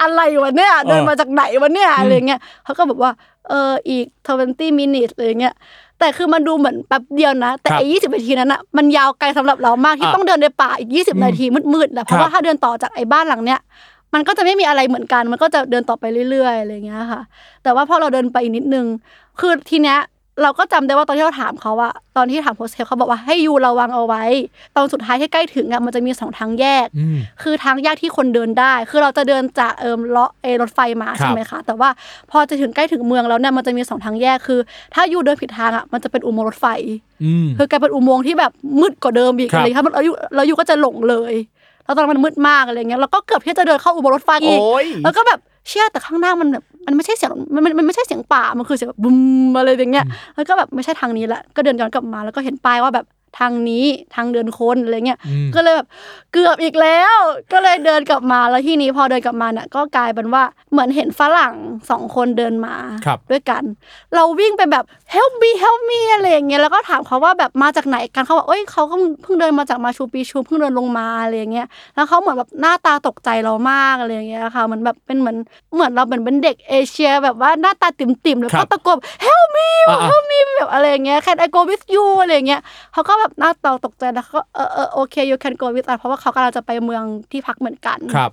[0.03, 3.13] อะไรวะเนี่ยเดินมาจากไหนวะเนี่ยอะไรเงี้ยเขาก็บอกว่า
[3.49, 4.07] เอออีก
[4.43, 5.55] 20 minutes อะไรเงี้ย
[5.99, 13.61] แต่คือมันดูเหมือนแป๊บเดียวนะ แต่ครับไอ้ยี่สิบนาทีนั้นอะมันยาวไกลสำหรับเรามากที่อะต้องเดินในป่าอีก 20 นาทีมืดๆนะเพราะครับว่าถ้าเดินต่อจากไอ้บ้านหลังเนี้ย
[14.15, 17.23] มันก็จะไม่มีอะไรเหมือนกัน มันก็จะเดินต่อไปเรื่อยๆอะไรอย่างเงี้ยค่ะ
[17.63, 18.87] แต่ว่าพอเราเดินไปอีกนิดนึง
[19.41, 19.99] คือทีเนี้ย
[20.43, 24.25] เราก็จำได้ว่าตอนที่เราถามเขาอะตอนที่ถามโฮสเทลเขาบอกว่าให้ you ระวังเอาไว้
[24.77, 31.89] ตอนสุดท้ายที่ใกล้ถึงอะมันจะมีสองทางแยกอืมคือทางแยกที่คนเดินได้ คือเราจะเดินจากเอิมเลาะเอรถไฟมาครับใช่ไหมคะ แต่ว่า
[32.31, 34.61] พอจะถึงใกล้ถึงเมืองแล้วเนี่ยมันจะมีสองทางแยกคือ
[34.95, 36.67] ถ้ายูเดินผิดทางอะมันจะเป็นอุโมงค์รถไฟ
[37.25, 41.35] อืมคือกลายเป็นอุโมงค์ที่แบบมืดกว่าเดิมอีกครับอะไรอย่างเงี้ยครับแล้วยูแล้วยูก็จะหลงเลย
[41.85, 49.19] แล้วตอนนั้นมันมืดมากอะไรเงี้ยแล้วก็เกือบที่จะเดินเข้าอุโมงค์รถไฟอีกโอ้ยแล้วก็แบบเชื่อแต่ข้างหน้ามันแบบ มันไม่ใช่เสียงมันมันมันไม่ใช่เสียงป่ามันคือเสียงแบบบุม
[49.59, 53.07] อะไรอย่างเงี้ยแล้วก็แบบไม่ใช่ทางนี้ละก็เดินย้อนกลับมาแล้วก็เห็นป้ายว่าแบบ
[53.41, 55.89] ทางนี้ทางเดินคนอะไรเงี้ยอืมก็เลยแบบ
[56.33, 57.19] เกือบอีกแล้ว
[57.53, 61.55] ก็เลยเดินกลับมาแล้วที่นี้พอเดินกลับมาเนี่ยก็กลายเป็นว่าเหมือนเห็นฝรั่ง
[61.91, 62.75] สองคนเดินมา
[63.07, 63.63] ครับด้วยกัน
[64.15, 64.85] เราวิ่งไปแบบ
[65.15, 75.37] help me help me อะไรอย่างเงี้ยแล้วก็ถามเขาว่าแบบมาจากไหนกันเขาบอกเอ้ยเขาก็เพิ่งเดินมาจากมาชูปีชูเพิ่งเดินลงมาอะไรอย่างเงี้ยแล้วเขาเหมือนแบบหน้าตาตกใจเรามากอะไรอย่างเงี้ยค่ะเหมือนแบบเป็นเหมือน
[75.75, 82.61] เหมือนเราเหมือนเป็นเด็กเอเชีย แบบว่าหน้าตาติ่มๆแล้วครัก็บตะโกน help me อ่าๆ help me แบบอะไรอย่างเงี้ย can I go with you อะไรอย่างเงี้ย
[82.93, 88.33] เขาก็แบบหน้าตาตกใจแล้วเขาก็เออเออโอเค you can go with us เพราะว่าเขากำลังจะไปเมืองที่พักเหมือนกันครับ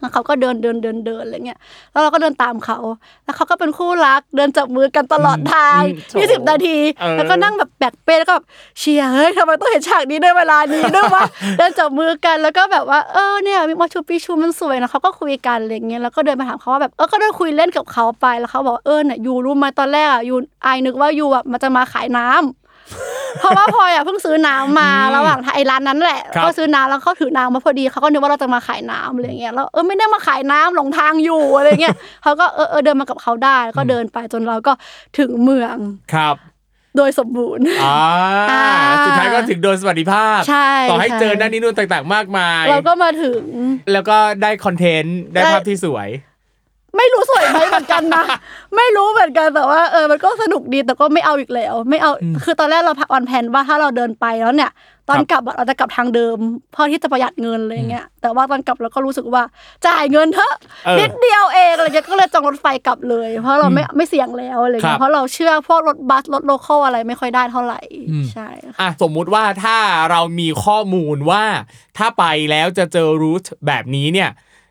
[0.00, 1.58] แล้วเขาก็เดินเดินเดินเดินอะไรเงี้ย
[1.92, 2.78] แล้วเราก็เดินตามเขา
[3.24, 8.46] แล้วเขาก็เป็นคู่รัก เดินจับมือกันตลอดทางอืมโถยี่สิบนาทีเออแล้วก็นั่งแบบแบกเป้แล้วก็แบบ
[8.78, 11.24] เชียร์เฮ้ยทำไมต้องเห็นฉากนี้ด้วยเวลานี้ด้วยวะ
[11.58, 20.34] เดินจับมือกัน แล้วก็แบบว่า เออเนี่ยมิมาชูปิชูมันสวยนะเขาก็คุยกันอะไรเงี้ย แล้วก็เดินมาถามเขาว่าแบบ เออ ก็เดินคุยเล่นกับเขาไป แล้วเขาบอกว่าเออเนี่ยยูรู้ไหมตอนแรกอะยู
[20.64, 22.38] ไอายนึกว่ายูอะมันจะมาขายน้ำ
[23.40, 34.72] เพราะว่าพลอยอะเพิ่งซื้อน้ำมาอืมระหว่างทางไอ้ร้านนั้นแหละครับก็ซื้อน้ำแล้วเขาถือน้ำมาพอดีเขาก็นึกว่าเราจะมาขายน้ำอะไรเงี้ยแล้วเออไม่ได้มาขายน้ำหลงทางอยู่อะไรเงี้ยเขาก็เออเออเดินมากับเขาได้แล้วก็เดินไปจนเราก็
[35.18, 35.76] ถึงเมือง
[36.14, 36.36] ครับ
[36.96, 37.98] โดยสมบูรณ์อ่า
[38.50, 38.64] อ่า
[39.06, 43.42] สุดท้ายก็ถึงโดยสวัสดิภาพใช่ต่อให้ใช่เจอนั่นนี่นู่นต่างๆ มากมาย เราก็มาถึง
[43.92, 46.08] แล้วก็ได้คอนเทนต์ ได้ได้ภาพที่สวย
[46.96, 48.24] ไม่รู้สวยไหมเหมือนกันนะ
[48.76, 52.10] ไม่รู้เหมือนกันแต่ว่าเออมันก็สนุกดีแต่ก็ไม่เอาอีกแล้ว ไม่เอา
[52.44, 54.70] คือตอนแรกเราวางแผนว่าถ้าเราเดินไปแล้วเนี่ย
[55.08, 56.36] ตอนกลับอะเราจะกลับทางเดิม
[56.72, 59.42] เพื่อที่จะประหยัดเงินอะไรเงี้ยแต่ว่าตอนกลับเราก็รู้สึกว่า
[59.86, 60.54] จ่ายเงินเถอะ
[60.86, 69.76] เออนิดเดียวเองอะไรเงี้ยก็เลยจองรถไฟกลับเลย เพราะเราไม่ไม่เสี่ยงแล้วอะไรครัเงี้บยเพราะเราเชื่อพวกรถบัสรถโลคอลอะไรไม่ค่อยได้เท่าไหร่อืมใช่ค่ะอะสมมุติว่าถ้า
[70.10, 71.44] เรามีข้อมูลว่า
[71.98, 74.30] ถ้าไปแล้วจะเจอรูทแบบนี้เนี่ย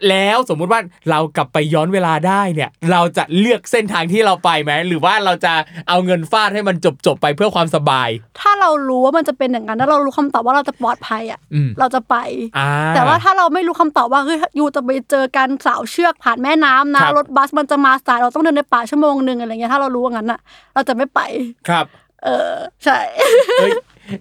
[0.10, 5.54] แล้วสมมุติว่าเรากลับไปย้อนเวลาได้เนี่ย เราจะเลือกเส้นทางที่เราไปไหมหรือว่าเราจะ
[5.90, 12.16] เอาเงินฟาดให้มันจบจบๆไปเพื่อความสบาย ถ้าเรารู้ว่ามันจะเป็นอย่างนั้นแล้วเรารู้คำตอบว่าเราจะปลอดภัยอะอืมเราจะไป
[12.58, 20.40] อ่าแต่ว่าถ้าเราไม่รู้คำตอบว่าเฮ้ยยูจะไปเจอการสาวเชือกผ่านแม่น้ำนะครับรถบัสมันจะมาสายเราต้องเดินในป่าชั่วโมงหนึ่งอะไรเงี้ยถ้าเรารู้ว่างั้นอะ
[20.74, 21.20] เราจะไม่ไป
[21.70, 21.86] ครับ
[22.28, 22.98] เออ ใช่
[23.60, 23.72] เอ้ย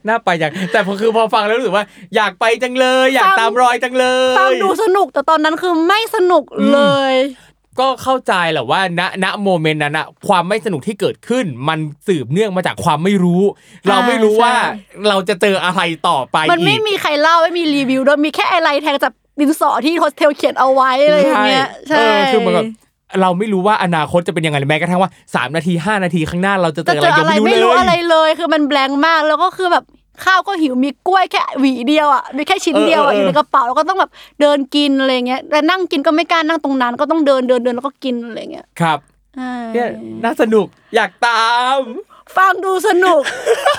[0.09, 1.85] น่าไปอย่างแต่พอคือพอฟังแล้วรู้สึกว่า
[2.17, 6.81] อยากไปจังเลย อยากฟังตามรอยจังเลยฟังดูสนุกแต่ตอนนั้นคือไม่สนุกเล
[7.13, 7.15] ย
[7.81, 13.43] ก็เข้าใจแหละว่าณณ moment นั้นอะความไม่สนุกที่เกิดขึ้น มันสืบเนื่องมาจากความไม่รู้
[13.89, 14.55] เราไม่รู้ว่า
[15.09, 22.65] เราจะเจออะไรต่อไปมันไม่อีกมีใครเล่าไม่มีรีวิวด้วยมีแค่ลายแทงจากดินสอที่โฮสเทลเขียนเอาไว้อะไรอย่างเงี้ยใช่ใช่เออคือเหมือนกับ
[23.21, 29.85] เราไม่รู้ว่าอนาคตจะเป็นยังไงเลยแม้กระทั่งว่า 3 นาที 5 นาทีข้างหน้าเราจะเจจะออะเจไรอยังอะไรไม่ไม่รู้รู้เลยอะไรเลย คือมันแบงค์มากแล้วก็คือแบบ
[30.25, 38.99] ข้าวก็หิวมีกล้วยแค่หวีเดียวอะมีแค่ชิ้นเดียวอะเอออเออยู่ในกระเป๋าแล้วก็ต้องแบบเดินกินอะไรเงี้ยแต่นั่งกินก็ไม่กล้านั่งตรงนั้นก็ต้องเดินเดินเดินแล้วก็กินอะไรเงี้ยครับ
[39.37, 39.89] ใช่เนี่ย
[40.25, 41.81] น่าสนุกอยากตาม
[42.37, 43.23] ฟังดูสนุก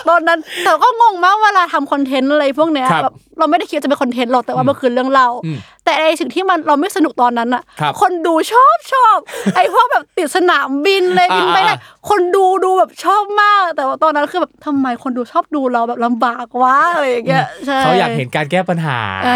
[0.09, 9.17] ตอนนั้นแต่ก็งงมากเวลาทำคอนเทนต์อะไรพวกเนี้ยครับแบบเราไม่ได้คิดว่าจะเป็นคอนเทนต์หรอกแต่ว่ามันคือเรื่องเล่าอืมแต่ไอสิ่งที่มันเราไม่สนุกตอนนั้นอะครับคนดูชอบชอบ
[9.55, 11.77] ไอพวกแบบติดสนามบินเลยบินไปได้อ่า
[12.09, 19.29] คนดูดูแบบชอบมาก แต่ว่าตอนนั้นคือแบบทำไมคนดูชอบดูเราแบบลำบากวะอะไรอย่างเงี้ยใช่ เขาอยากเห็นการแก้ปัญหา เอ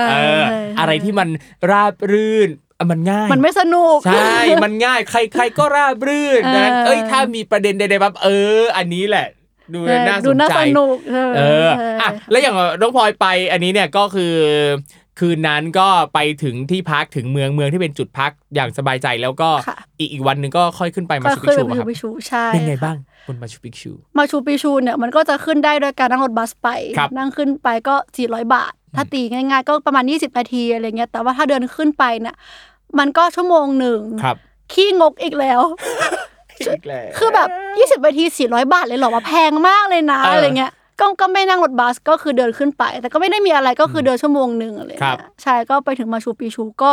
[0.00, 1.28] อ เออใช่อะไรที่มัน
[1.70, 9.26] ราบรื่นอะ มันง่าย มันไม่สนุก ใช่ มันง่าย ใครใครก็ราบรื่นเออดังนั้นเอ้ยถ้ามีประเด็นใดๆแบบเออ อันนี้แหละ
[9.74, 14.32] ดูใช่น่าสดูนน่าใจสนุกใช่เออใช่อะแล้วอย่างน้องพลอยไปอันนี้เนี่ยก็คือ
[15.22, 32.36] คืนนั้นก็ไปถึงที่พักถึงเมืองเมืองที่เป็นจุดพักอย่างสบายใจแล้วก็ค่ะอีกอีกวันหนึ่งก็ค่อยขึ้นไปมาก็ชูปิกขึ้นชูไปอะครับพิชูใช่เป็นไงบ้างบนมาชูปิกชูมาชูปิชูเนี่ยมันก็จะขึ้นได้โดยการนั่งรถบัสไปครับนั่งขึ้นไปก็ 400 บาทถ้าตีง่ายๆ ก็ประมาณ 20 นาทีอะไรเงี้ย แต่ว่าถ้าเดินขึ้นไปเนี่ย
[32.98, 34.36] มันก็ชั่วโมงหนึ่งครับ
[34.72, 35.60] ขี้งกอีกแล้ว
[36.60, 37.48] อีกแล้วคือแบบ
[38.00, 46.92] 20 นาที 400 บาทเลยเหรอว่าแพงมากเลยนะเออออะไรเงี้ยก็ก็ไม่นั่งรถบัสก็คือเดินขึ้นไป แต่ก็ไม่ได้มีอะไรก็คือเดินชั่วโมงหนึ่งอะไรครัเงี้บยใช่ก็ไปถึงมาชูปีชูก็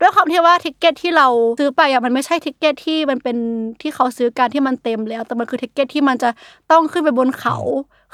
[0.00, 1.28] ด้วยความที่ว่า ticket ที่เรา
[1.60, 3.36] ซื้อไปอะมันไม่ใช่ ticket ที่มันเป็น
[3.80, 6.30] ที่เขาซื้อการที่มันเต็มแล้ว แต่มันคือ ticket ที่มันจะ
[6.70, 7.56] ต้องขึ้นไปบนเขา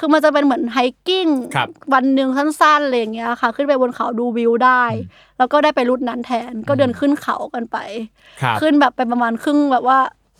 [0.00, 4.84] คือมันจะเป็นเหมือน hiking ครับวันหนึ่งสั้นๆอะไรอย่างเงี้ยค่ะ ขึ้นไปบนเขาดูวิวได้
[5.38, 7.76] แล้วก็ได้ไป route นั้นแทนก็เดินขึ้นเขากันไป
[8.42, 9.98] ครับขึ้นแบบไปประมาณครึ่งแบบว่า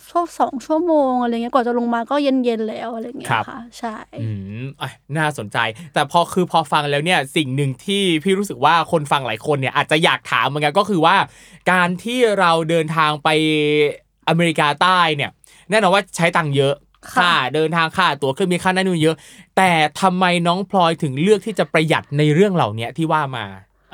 [0.09, 4.29] ชั่วสองชั่วโมงอะไรเงี้ยกว่าจะลงมาก็เย็นเย็นๆแล้วอะไรเงี้ยครับค่ะ ใช่อื
[4.63, 5.59] มอะน่าสนใจ
[5.95, 11.17] แต่พอคือพอฟังแล้วเนี่ยสิ่งหนึ่งที่พี่รู้สึกว่าคนฟังหลายคนเนี่ยอาจจะอยากถามเหมือนกันก็คือว่า
[11.73, 13.29] การที่เราเดินทางไป
[14.29, 15.31] อเมริกาใต้เนี่ย
[15.71, 16.75] แน่นอนว่าใช้ตังค์เยอะ
[17.13, 19.17] ค่ะค่าเดินทางค่าตั๋วเครื่องบินค่านั่นนู่นเยอะ
[19.57, 23.45] แต่ทำไมน้องพลอยถึงเลือกที่จะประหยัดในเรื่องเหล่านี้ที่ว่ามา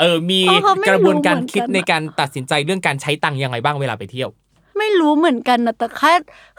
[0.00, 4.30] เออมีเออเขาไม่กระบวนการรู้เหมือนกันคิดในการตัดสินใจเรื่องการใช้ตังค์ยังไงบ้างเวลาไปเที่ยว
[4.78, 6.12] ไม่รู้เหมือนกันนะแต่แค่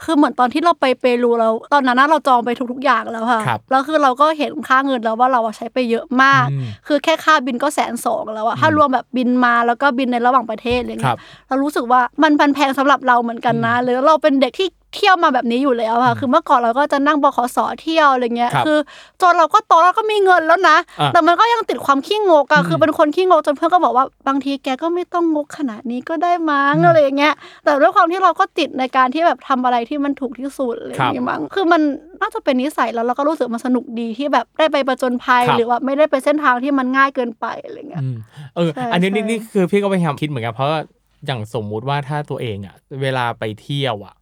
[0.04, 18.78] คือเหมือนตอนที่เราไปเปรูเรา ตอนนั้นนะเราจองไปทุกๆอย่างแล้วค่ะครับแล้วคือเราก็เห็นค่าเงินแล้วว่าเราอะใช้ไปเยอะมากอืมคือแค่ค่าบินก็แสนสองแล้วอะถ้ารวมแบบบินมาแล้วก็บินในระหว่างประเทศอะไรครัเงี้บยเรารู้สึกว่ามันพันแพงสำหรับเราเหมือนกันนะเลยแล้วเราเป็นเด็กที่ เที่ยวมาแบบนี้อยู่แล้วค่ะ คือเมื่อก่อนเราก็จะนั่งบขสเที่ยวอะไรเงี้ยครับคือ
[19.20, 31.80] จนเราก็โตแล้วก็มีเงินแล้วนะอะแต่มันก็ยังติดความขี้งกอะอืมคือเป็นคนขี้งกจนเพื่อนก็บอกว่าบางทีแกก็ไม่ต้องงกขนาดนี้ก็ได้มั้งอะไรอย่างเงี้ย แต่ด้วยความที่เราก็ติดในการที่แบบทำอะไรที่มันถูกที่สุดอะไรอย่างเงี้ยมั้ง คือมัน
[32.20, 38.16] น่าจะเป็นนิสัยแล้วเราก็รู้สึกมันสนุกดีที่แบบได้ไปประจนภัยครับหรือว่าไม่ได้ไปเส้นทางที่มันง่ายเกินไปอะไรเงี้ยอืม
[38.56, 40.80] เออใช่อันนี้ใช่นี่นี่คือพี่ก็พยายามคิดเหมือนกันเพราะว่า
[41.26, 44.14] อย่างสมมุติว่าถ้าตัวเองอะเวลาไปเที่ยวอะ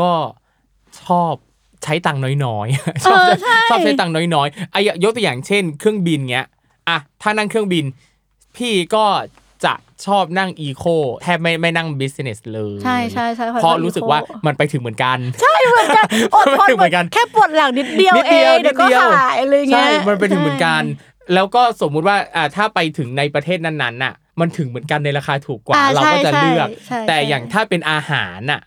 [0.00, 0.12] ก็
[1.04, 1.34] ชอบ
[1.84, 6.46] ใช้ตังค์น้อยๆชอบเออใช้ใช่ชอบใช้ตังค์น้อยๆไอ้ยกตัวอย่างเช่น เครื่องบินเงี้ย
[6.88, 7.84] อะถ้านั่งเครื่องบิน
[8.56, 9.04] พี่ก็
[9.64, 9.74] จะ
[10.06, 10.84] ชอบนั่งอีโค
[11.22, 20.82] แทบไม่ไม่นั่งบิสเนสเลยใช่ใช่ใช่เพราะรู้สึกว่ามันไปถึงเหมือนกัน ใช่เหมือนกันอดทนเหมือนกันแค่ปวดหลังนิดเดียวนิดเอเดียวงเดี๋ยวก็นิดเดียวหายอะไรเงี้ใช่ยมันไปถึงเหมือนกัน
[21.34, 28.60] แล้วก็สมมุติว่าอ่าถ้าไปถึงในประเทศนั้นๆน่ะ มันถึงเหมือนกันในราคาถูกกว่าอ่าเราก็จะใช่เลือกใช่ใช่แต่อย่างถ้าเป็นอาหารน่ะ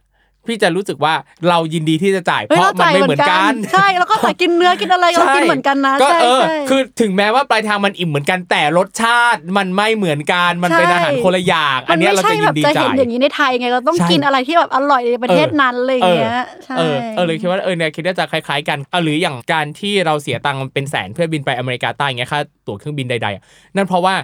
[0.47, 1.13] พี่จะรู้สึกว่า
[1.49, 23.43] เรายินดีที่จะจ่ายเพเฮ้ยราะเรามันจ่ายไม่เหเหมืมืออนนกักันนใช่แล้วก็แต่กินเนื้อกินอะไรเรากินเหมือนกันนะก็ใช่เออใช่คือถึงแม้ว่าปลายทางมันอิ่มเหมือนกันแต่รสชาติมันไม่เหมือนกันมันเป็นใช่อาหารคนละอย่างอัมันนเนี้ยไม่เราใช่จะยิแบบนดีจะเห็จ่านยอย่างนี้ในไทยไงเราต้องใช่กินอะไรที่แบบอร่อยในประเทศนั้นอะไรอย่างเงี้ยใช่เออเออเลยคิดว่าเออเนี่ยคิดว่าจะคล้ายๆกันเอาหรืออย่างการที่เราเสียตังค์เป็นแสนเพื่อบินไปอเมริกาใต้อย่างเงี้ยค่าตั๋วเครื่องบินใดๆอะ
[23.75, 24.15] นั่นเพราะว่า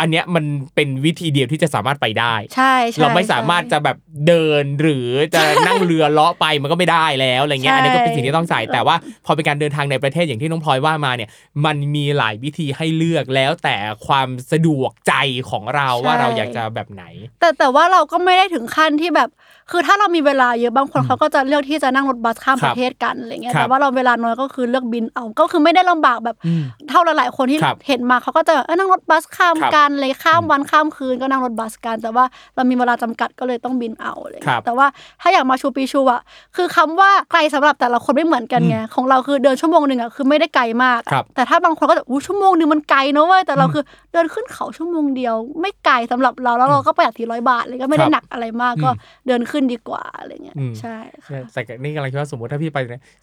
[0.00, 11.30] อันเนี้ยมันเป็นวิธีเดียวที่จะสามารถไปได้ใช่ใช่เราไม่สามารถจะแบบเดินหรือจะนั่งเรือเลาะไปมันก็ไม่ได้แล้วอะไรเงี้ยใช่อันนี้ก็เป็นสิ่งที่ต้องใส่แต่ว่าพอเป็นการเดินทางในประเทศอย่างที่น้องพลอยว่ามาเนี่ย
[11.64, 13.76] มันมีหลายวิธีให้เลือกแล้วแต่
[14.06, 15.14] ความสะดวกใจ
[15.50, 17.04] ของเราว่าเราอยากจะแบบไหน
[17.40, 19.30] แต่แต่ว่าเราก็ไม่ได้ถึงขั้นที่แบบ
[19.72, 34.86] คือถ้าเรามีเวลาเยอะบางคนเขาก็จะเลือกที่จะนั่งรถบัสข้ามคปรับระเทศกันอะไรเงี้ยครับแต่ว่าเราเวลาน้อยก็คือเลือกบินเอาก็คือไม่ได้ลำบากแบบอืมเท่าหลายๆคนที่ครับเห็นมาเขาก็จะเออนั่งรถบัสข้ามครับกันเลยข้ามวันข้ามคืนก็นั่งรถบัสกัน แต่ว่าเรามีเวลาจำกัดก็เลยต้องบินเอาอะไรครัเงี้บยแต่ว่า
[35.20, 36.20] ถ้าอยากมาชูปีชูอะ
[36.56, 43.82] คือคำว่าไกลสำหรับแต่ละคนไม่เหมือนกันไงของเราคือเดินชั่วโมงหนึ่งอะคือไม่ได้ไกลมากอะครับแต่ถ้าบางคนก็จะอู้ชั่วโมงหนึงมันไกลนะเว้ยแต่เราคือ
[44.12, 50.96] เดินขึ้นเขาชั่วโมงเดียว ไม่ไกลสำหรับเราแล้วเราก็ประหยัดทีร้อยบาทเลยก็ไม่ได้ครับหนักอะไรมากก็อืมเดินขึ้นดีกว่าอะไรเงี้ยอืมใช่
[51.26, 52.78] ค่ะแต่นี่กำลังคิดว่าสมมติถ้าพี่ไป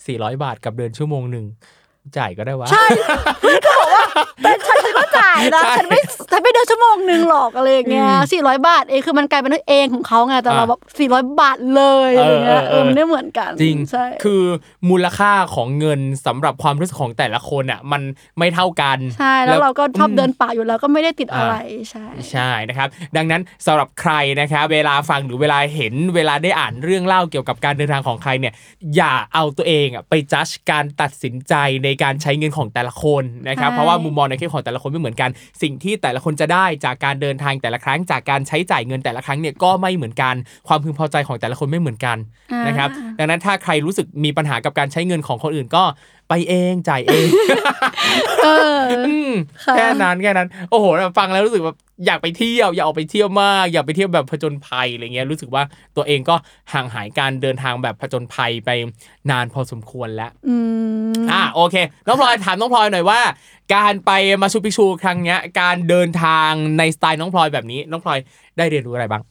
[0.07, 1.45] สี่ร้อยบาทกับเดินชั่วโมงหนึ่ง
[2.17, 2.83] จ่ายก็ได้วะใช่
[3.39, 4.03] เพื่อนก็บอกว่า
[4.41, 5.99] เป็นฉันฉันก็จ่ายนะใช่ฉันไม่
[6.31, 14.43] ฉันไม่เดินชั่วโมงหนึ่งหรอกอะไรอย่างเงี้ยอืมสี่ร้อยบาทเองคือมันกลายเป็นว่าเองของเขาไงแต่เราอะแบบสี่ร้อยบาทเลยอะไรเงี้ยเออเออเออมันไม่เหมือนกันจริงใช่คือ
[14.89, 18.01] มูลค่าของเงินสำหรับความรู้สึกของแต่ละคนอะมัน
[18.39, 21.55] ไม่เท่ากันใช่แล้วเราก็ชอบมเดินป่าอยู่แล้วก็ไม่ได้ติดอะไร
[21.89, 28.53] ใช่ใช่นะครับ ดังนั้นสำหรับใครนะครับเวลาฟังหรือเวลาเห็นเวลาได้อ่านเรื่องเล่าเกี่ยวกับการเดินทางของใครเนี่ย
[28.95, 35.29] อย่าเอาตัวเองอะไปจัดการตัดสินใจในการใช้เงินของแต่ละคนนะครับใช่เพราะว่ามุมมองในเคสของแต่ละคนไม่เหมือนกัน
[35.61, 40.35] สิ่งที่แต่ละคนจะได้จากการเดินทางแต่ละครั้ง จากการใช้จ่ายเงินแต่ละครั้งเนี่ยก็ไม่เหมือนกัน
[40.67, 42.17] ความพึงพอใจของแต่ละคนไม่เหมือนกัน
[42.67, 45.83] นะครับดังนั้นถ้าใครรู้สึกมีปัญหากับการใช้เงินของคนอื่นก็
[46.29, 47.27] ไปเองจ่ายเอง
[48.43, 49.31] เอออืม
[49.65, 50.85] ค่ะแค่นั้นแค่นั้น โอ้โห
[51.17, 55.63] ฟังแล้วรู้สึกแบบอยากไปเที่ยวอยากออกไปเที่ยวมากอยากไปเที่ยวแบบผจญภัยอะไรเงี้ยรู้สึกว่า
[55.95, 56.35] ตัวเองก็
[56.73, 58.69] ห่างหายการเดินทางแบบผจญภัยไป
[59.31, 60.55] นานพอสมควรแล้วอื
[61.11, 61.75] มอะโอเค
[62.07, 63.21] น้องพลอยถามน้องพลอยหน่อยว่า
[63.75, 64.11] การไป
[64.41, 68.19] มาชูปิกชูครั้งเนี้ย การเดินทางในสไตล์น้องพลอยแบบนี้ น้องพลอย
[68.57, 69.23] ได้เรียนรู้อะไรบ้าง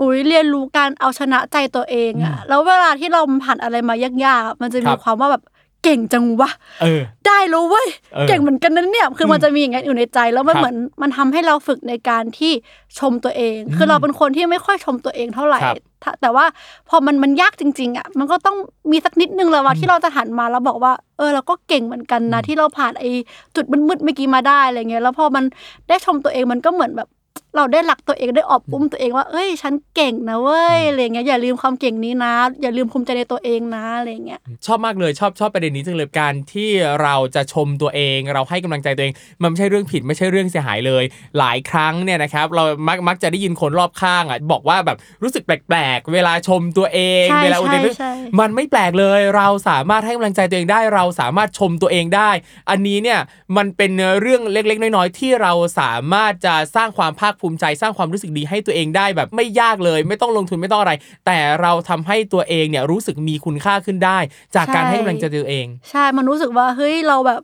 [0.00, 3.94] อุ้ยเรียนรู้การเอาชนะใจตัวเองอะแล้วเวลาที่เราผ่านอะไรมา
[4.24, 5.42] ยากๆอะมันจะครัมีบความว่าแบบ
[5.84, 6.50] เก่งจังวะ
[6.82, 12.52] เออได้แล้วเว้ยเออเก่งเหมือนกันนั้นเนี่ย คือมันจะมีอย่างนั้นอยู่ในใจแล้วมันครับเหมือนมันทำให้เราฝึกในการที่
[12.98, 16.44] ชมตัวเอง คือเราเป็นคนที่ไม่ค่อยชมตัวเองเท่าไหร่ครับถ้าแต่ว่า
[16.88, 18.56] พอมันมันยากจริง ๆอะมันก็ต้อง
[18.90, 23.10] มีสักนิดนึงแล้วว่าที่เราจะหันมาแล้วบอกว่า เออเราก็เก่งเหมือนกันนะที่เราผ่านไอ้
[23.56, 25.44] จุดมืดๆเมื่อกี้มาได้อะไรเงี้ยแล้วพอมัน
[25.88, 27.08] ได้ชมตัวเองมันก็เหมือนแบบ
[27.56, 36.70] เราได้รักตัวเองได้อบอุ้มตัวเองว่าเอ้ย ฉันเก่งนะเว้ยอะไรเงี้ยอย่าลืมความเก่งนี้นะ อย่าลืมภูมิใจในตัวเองนะอะไรเงี้ยชอบมากเลยชอบชอบประเด็นนี้จังเลยการที่
[37.02, 41.04] เราจะชมตัวเอง เราให้กำลังใจตัวเอง มันไม่ใช่เรื่องผิดไม่ใช่เรื่องเสียหายเลย
[41.38, 52.30] หลายครั้งเนี่ยนะครับเรามักมักจะได้ยินคนรอบข้างอะบอกว่าแบบรู้สึกแปลกๆ เวลาชมตัวเองใช่เวลาอุทิศใช่ใช่มันไม่แปลกเลย เราสามารถให้กำลังใจตัวเองได้ เราสามารถชมตัวเองได้
[52.70, 53.20] อันนี้เนี่ย
[53.56, 53.90] มันเป็น
[54.20, 60.92] เรื่องเล็กๆ น้อยๆที่เราสามารถจะสร้างความภาคภูมิใจสร้างความรู้สึกดีให้ตัวเองได้แบบไม่ยากเลย ไม่ต้องลงทุนไม่ต้องอะไร
[61.26, 64.18] แต่เราทำให้ตัวเองเนี่ยรู้สึกมีคุณค่าขึ้นได้
[64.54, 67.42] จากการใช่ให้กำลังใจตัวเอง ใช่มันรู้สึกว่าเฮ้ยเราแบบ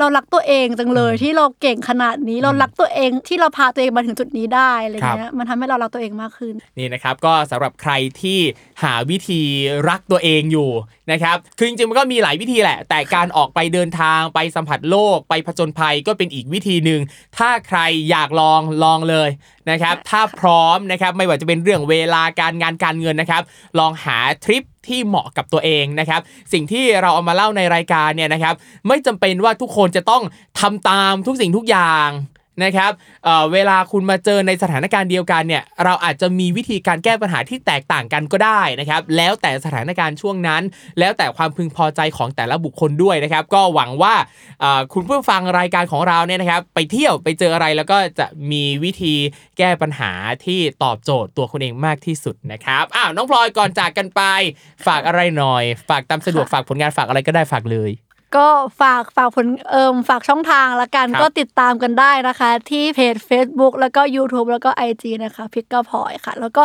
[0.00, 8.38] เรารักตัวเองจังเลยที่เราเก่งขนาดนี้เรารักตัวเองที่เราพาตัวเองมาถึงจุดนี้ได้อะไรเงี้ยมันทำให้เรารักตัวเองมากขึ้นนี่นะครับก็สำหรับใครที่
[8.82, 9.42] หาวิธี
[9.88, 10.70] รักตัวเองอยู่
[11.12, 17.00] นะครับคือจริงๆมันก็มีหลายวิธีแหละ แต่การออกไปเดินทางไปสัมผัสโลกไปผจญภัยก็เป็นอีกวิธีหนึ่ง
[17.38, 17.78] ถ้าใคร
[18.10, 19.28] อยากลองลองเลย
[19.70, 23.42] นะครับ ถ้าพร้อมนะครับไม่ว่าจะเป็นเรื่องเวลาการงานการเงินนะครับ
[23.78, 26.20] ลองหาทริปที่เหมาะกับตัวเองนะครับ
[26.52, 28.54] สิ่งที่เราเอามาเล่าในรายการเนี่ยนะครับ
[28.88, 30.22] ไม่จำเป็นว่าทุกคนจะต้อง
[30.60, 32.08] ทำตามทุกสิ่งทุกอย่าง
[32.64, 32.90] นะครับ
[33.24, 40.62] เออเวลาคุณมาเจอในสถานการณ์เดียวกันเนี่ยเราอาจจะมีวิธีการแก้ปัญหาที่แตกต่างกันก็ได้นะครับ แล้วแต่สถานการณ์ช่วงนั้น
[40.98, 44.14] แล้วแต่ความพึงพอใจของแต่ละบุคคลด้วยนะครับ ก็หวังว่า
[44.62, 49.14] อ่อคุณผู้ฟังรายการของเราเนี่ยนะครับ ไปเที่ยวไปเจออะไรแล้วก็จะมีวิธี
[49.58, 50.10] แก้ปัญหา
[50.44, 54.22] ที่ตอบโจทย์ตัวคุณเองมากที่สุดนะครับอ้าวน้องพลอยก่อนจากกันไป
[54.86, 57.92] ฝากอะไรหน่อย ฝากตามสะดวกฝากผลงานฝากอะไรก็ได้ฝากเลย
[58.36, 58.46] ก็
[58.80, 66.62] ฝากฝากผลเอิมฝากช่องทางละกันครับก็ติดตามกันได้นะคะ ที่เพจ Facebook แล้วก็ YouTube แล้วก็ IG นะคะพิกเกอร์พอยค่ะ แล้วก็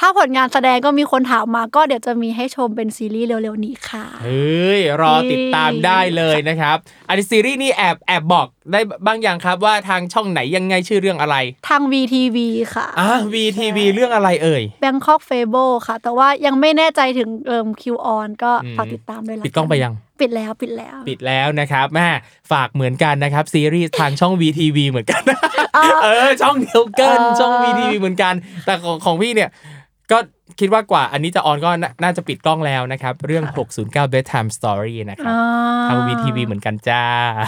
[0.00, 6.76] ถ้าผลงานแสดงก็มีคนถามมาก็เดี๋ยวจะมีให้ชมเป็นซีรีส์เร็วๆนี้ค่ะ เฮ้ย รอติดตามได้เลยนะครับ
[7.08, 11.36] อันนี้ซีรีส์นี่แอบแอบบอกได้บ้างอย่างครับว่าทางช่องไหนยังไงชื่อเรื่องอะไร
[11.68, 12.38] ทาง VTV
[12.74, 22.08] ค่ะอะ VTV เรื่องอะไรเอ่ย Bangkok Fable ค่ะ แต่ว่ายังไม่แน่ใจถึงเอิมคิวออนก็อืมฝากติดตามด้วยละปิดกล้องไปยังปิดแล้วปิดแล้ว ปิดแล้วนะครับแม่
[22.52, 25.22] ฝากเหมือนกันนะครับซีรีส์ทางช่อง VTV เหมือนกัน
[26.04, 28.34] เออช่องเดียวกันอ่าช่อง VTV เหมือนกัน
[28.64, 29.50] แต่ของของพี่เนี่ย
[30.10, 30.18] ก็
[30.60, 33.44] คิดว่ากว่าอันนี้จะออนก็น่าน่าจะปิดกล้องแล้วนะครับ เรื่อง
[33.78, 35.44] 609 bedtime story นะครับอ่
[35.88, 37.04] ทาง VTV เหมือนกันจ้า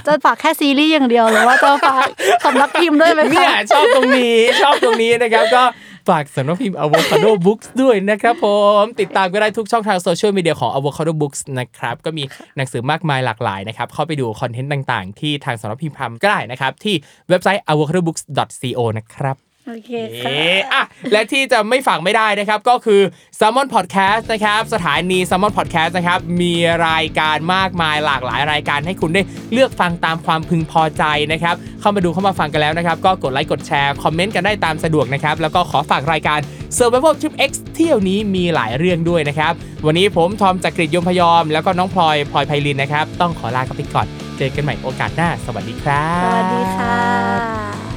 [0.06, 2.08] จะฝากแค่ซีรีส์อย่างเดียวหรือว่าจะฝาก
[2.44, 5.64] สำนักพิมพ์ด้วยไหมเนี่ยคะชอบตรงนี้ชอบตรงนี้นะครับก็
[6.08, 8.46] ฝากสำนักพิมพ์ Avocado Books ด้วยนะครับผ
[8.80, 12.24] มติดตามก็ได้ทุกช่องทางโซเชียลมีเดียของ Avocado Books นะครับ ก็มี
[12.56, 16.94] หนังสือมากมายหลากหลายนะครับ เข้าไปดูคอนเทนต์ต่างๆ ที่ทางสำนักพิมพ์ทำก็ได้นะครับ ที่
[17.28, 23.00] เว็บไซต์ avocadobooks.co นะครับ โอเคค่ะเอ๊ะอะและที่จะไม่ฝากไม่ได้นะครับ ก็คือ
[23.38, 25.52] s ซ l m o n Podcast นะครับ สถานี s ซ l m o n
[25.58, 26.54] Podcast นะครับ มี
[26.88, 31.02] รายการมากมายหลากหลายรายการให้คุณได้เลือกฟังตามความพึงพอใจ
[31.32, 36.38] นะครับ เข้ามาดูเข้ามาฟังกันแล้วนะครับ ก็กดไลค์กดแชร์ คอมเมนต์กันได้ตามสะดวกนะครับ แล้วก็ขอฝากรายการ
[36.78, 39.52] Survival Trip X เที่ยวนี้มีหลายเรื่องด้วยนะครับ
[39.86, 44.06] วันนี้ผมทอมจากกรีฑยมพยอม แล้วก็น้องพลอยพลอยไพลินนะครับต้องขอลากันไปก่อน
[44.38, 47.95] เจอกันใหม่โอกาสหน้า สวัสดีครับสวัสดีค่ะ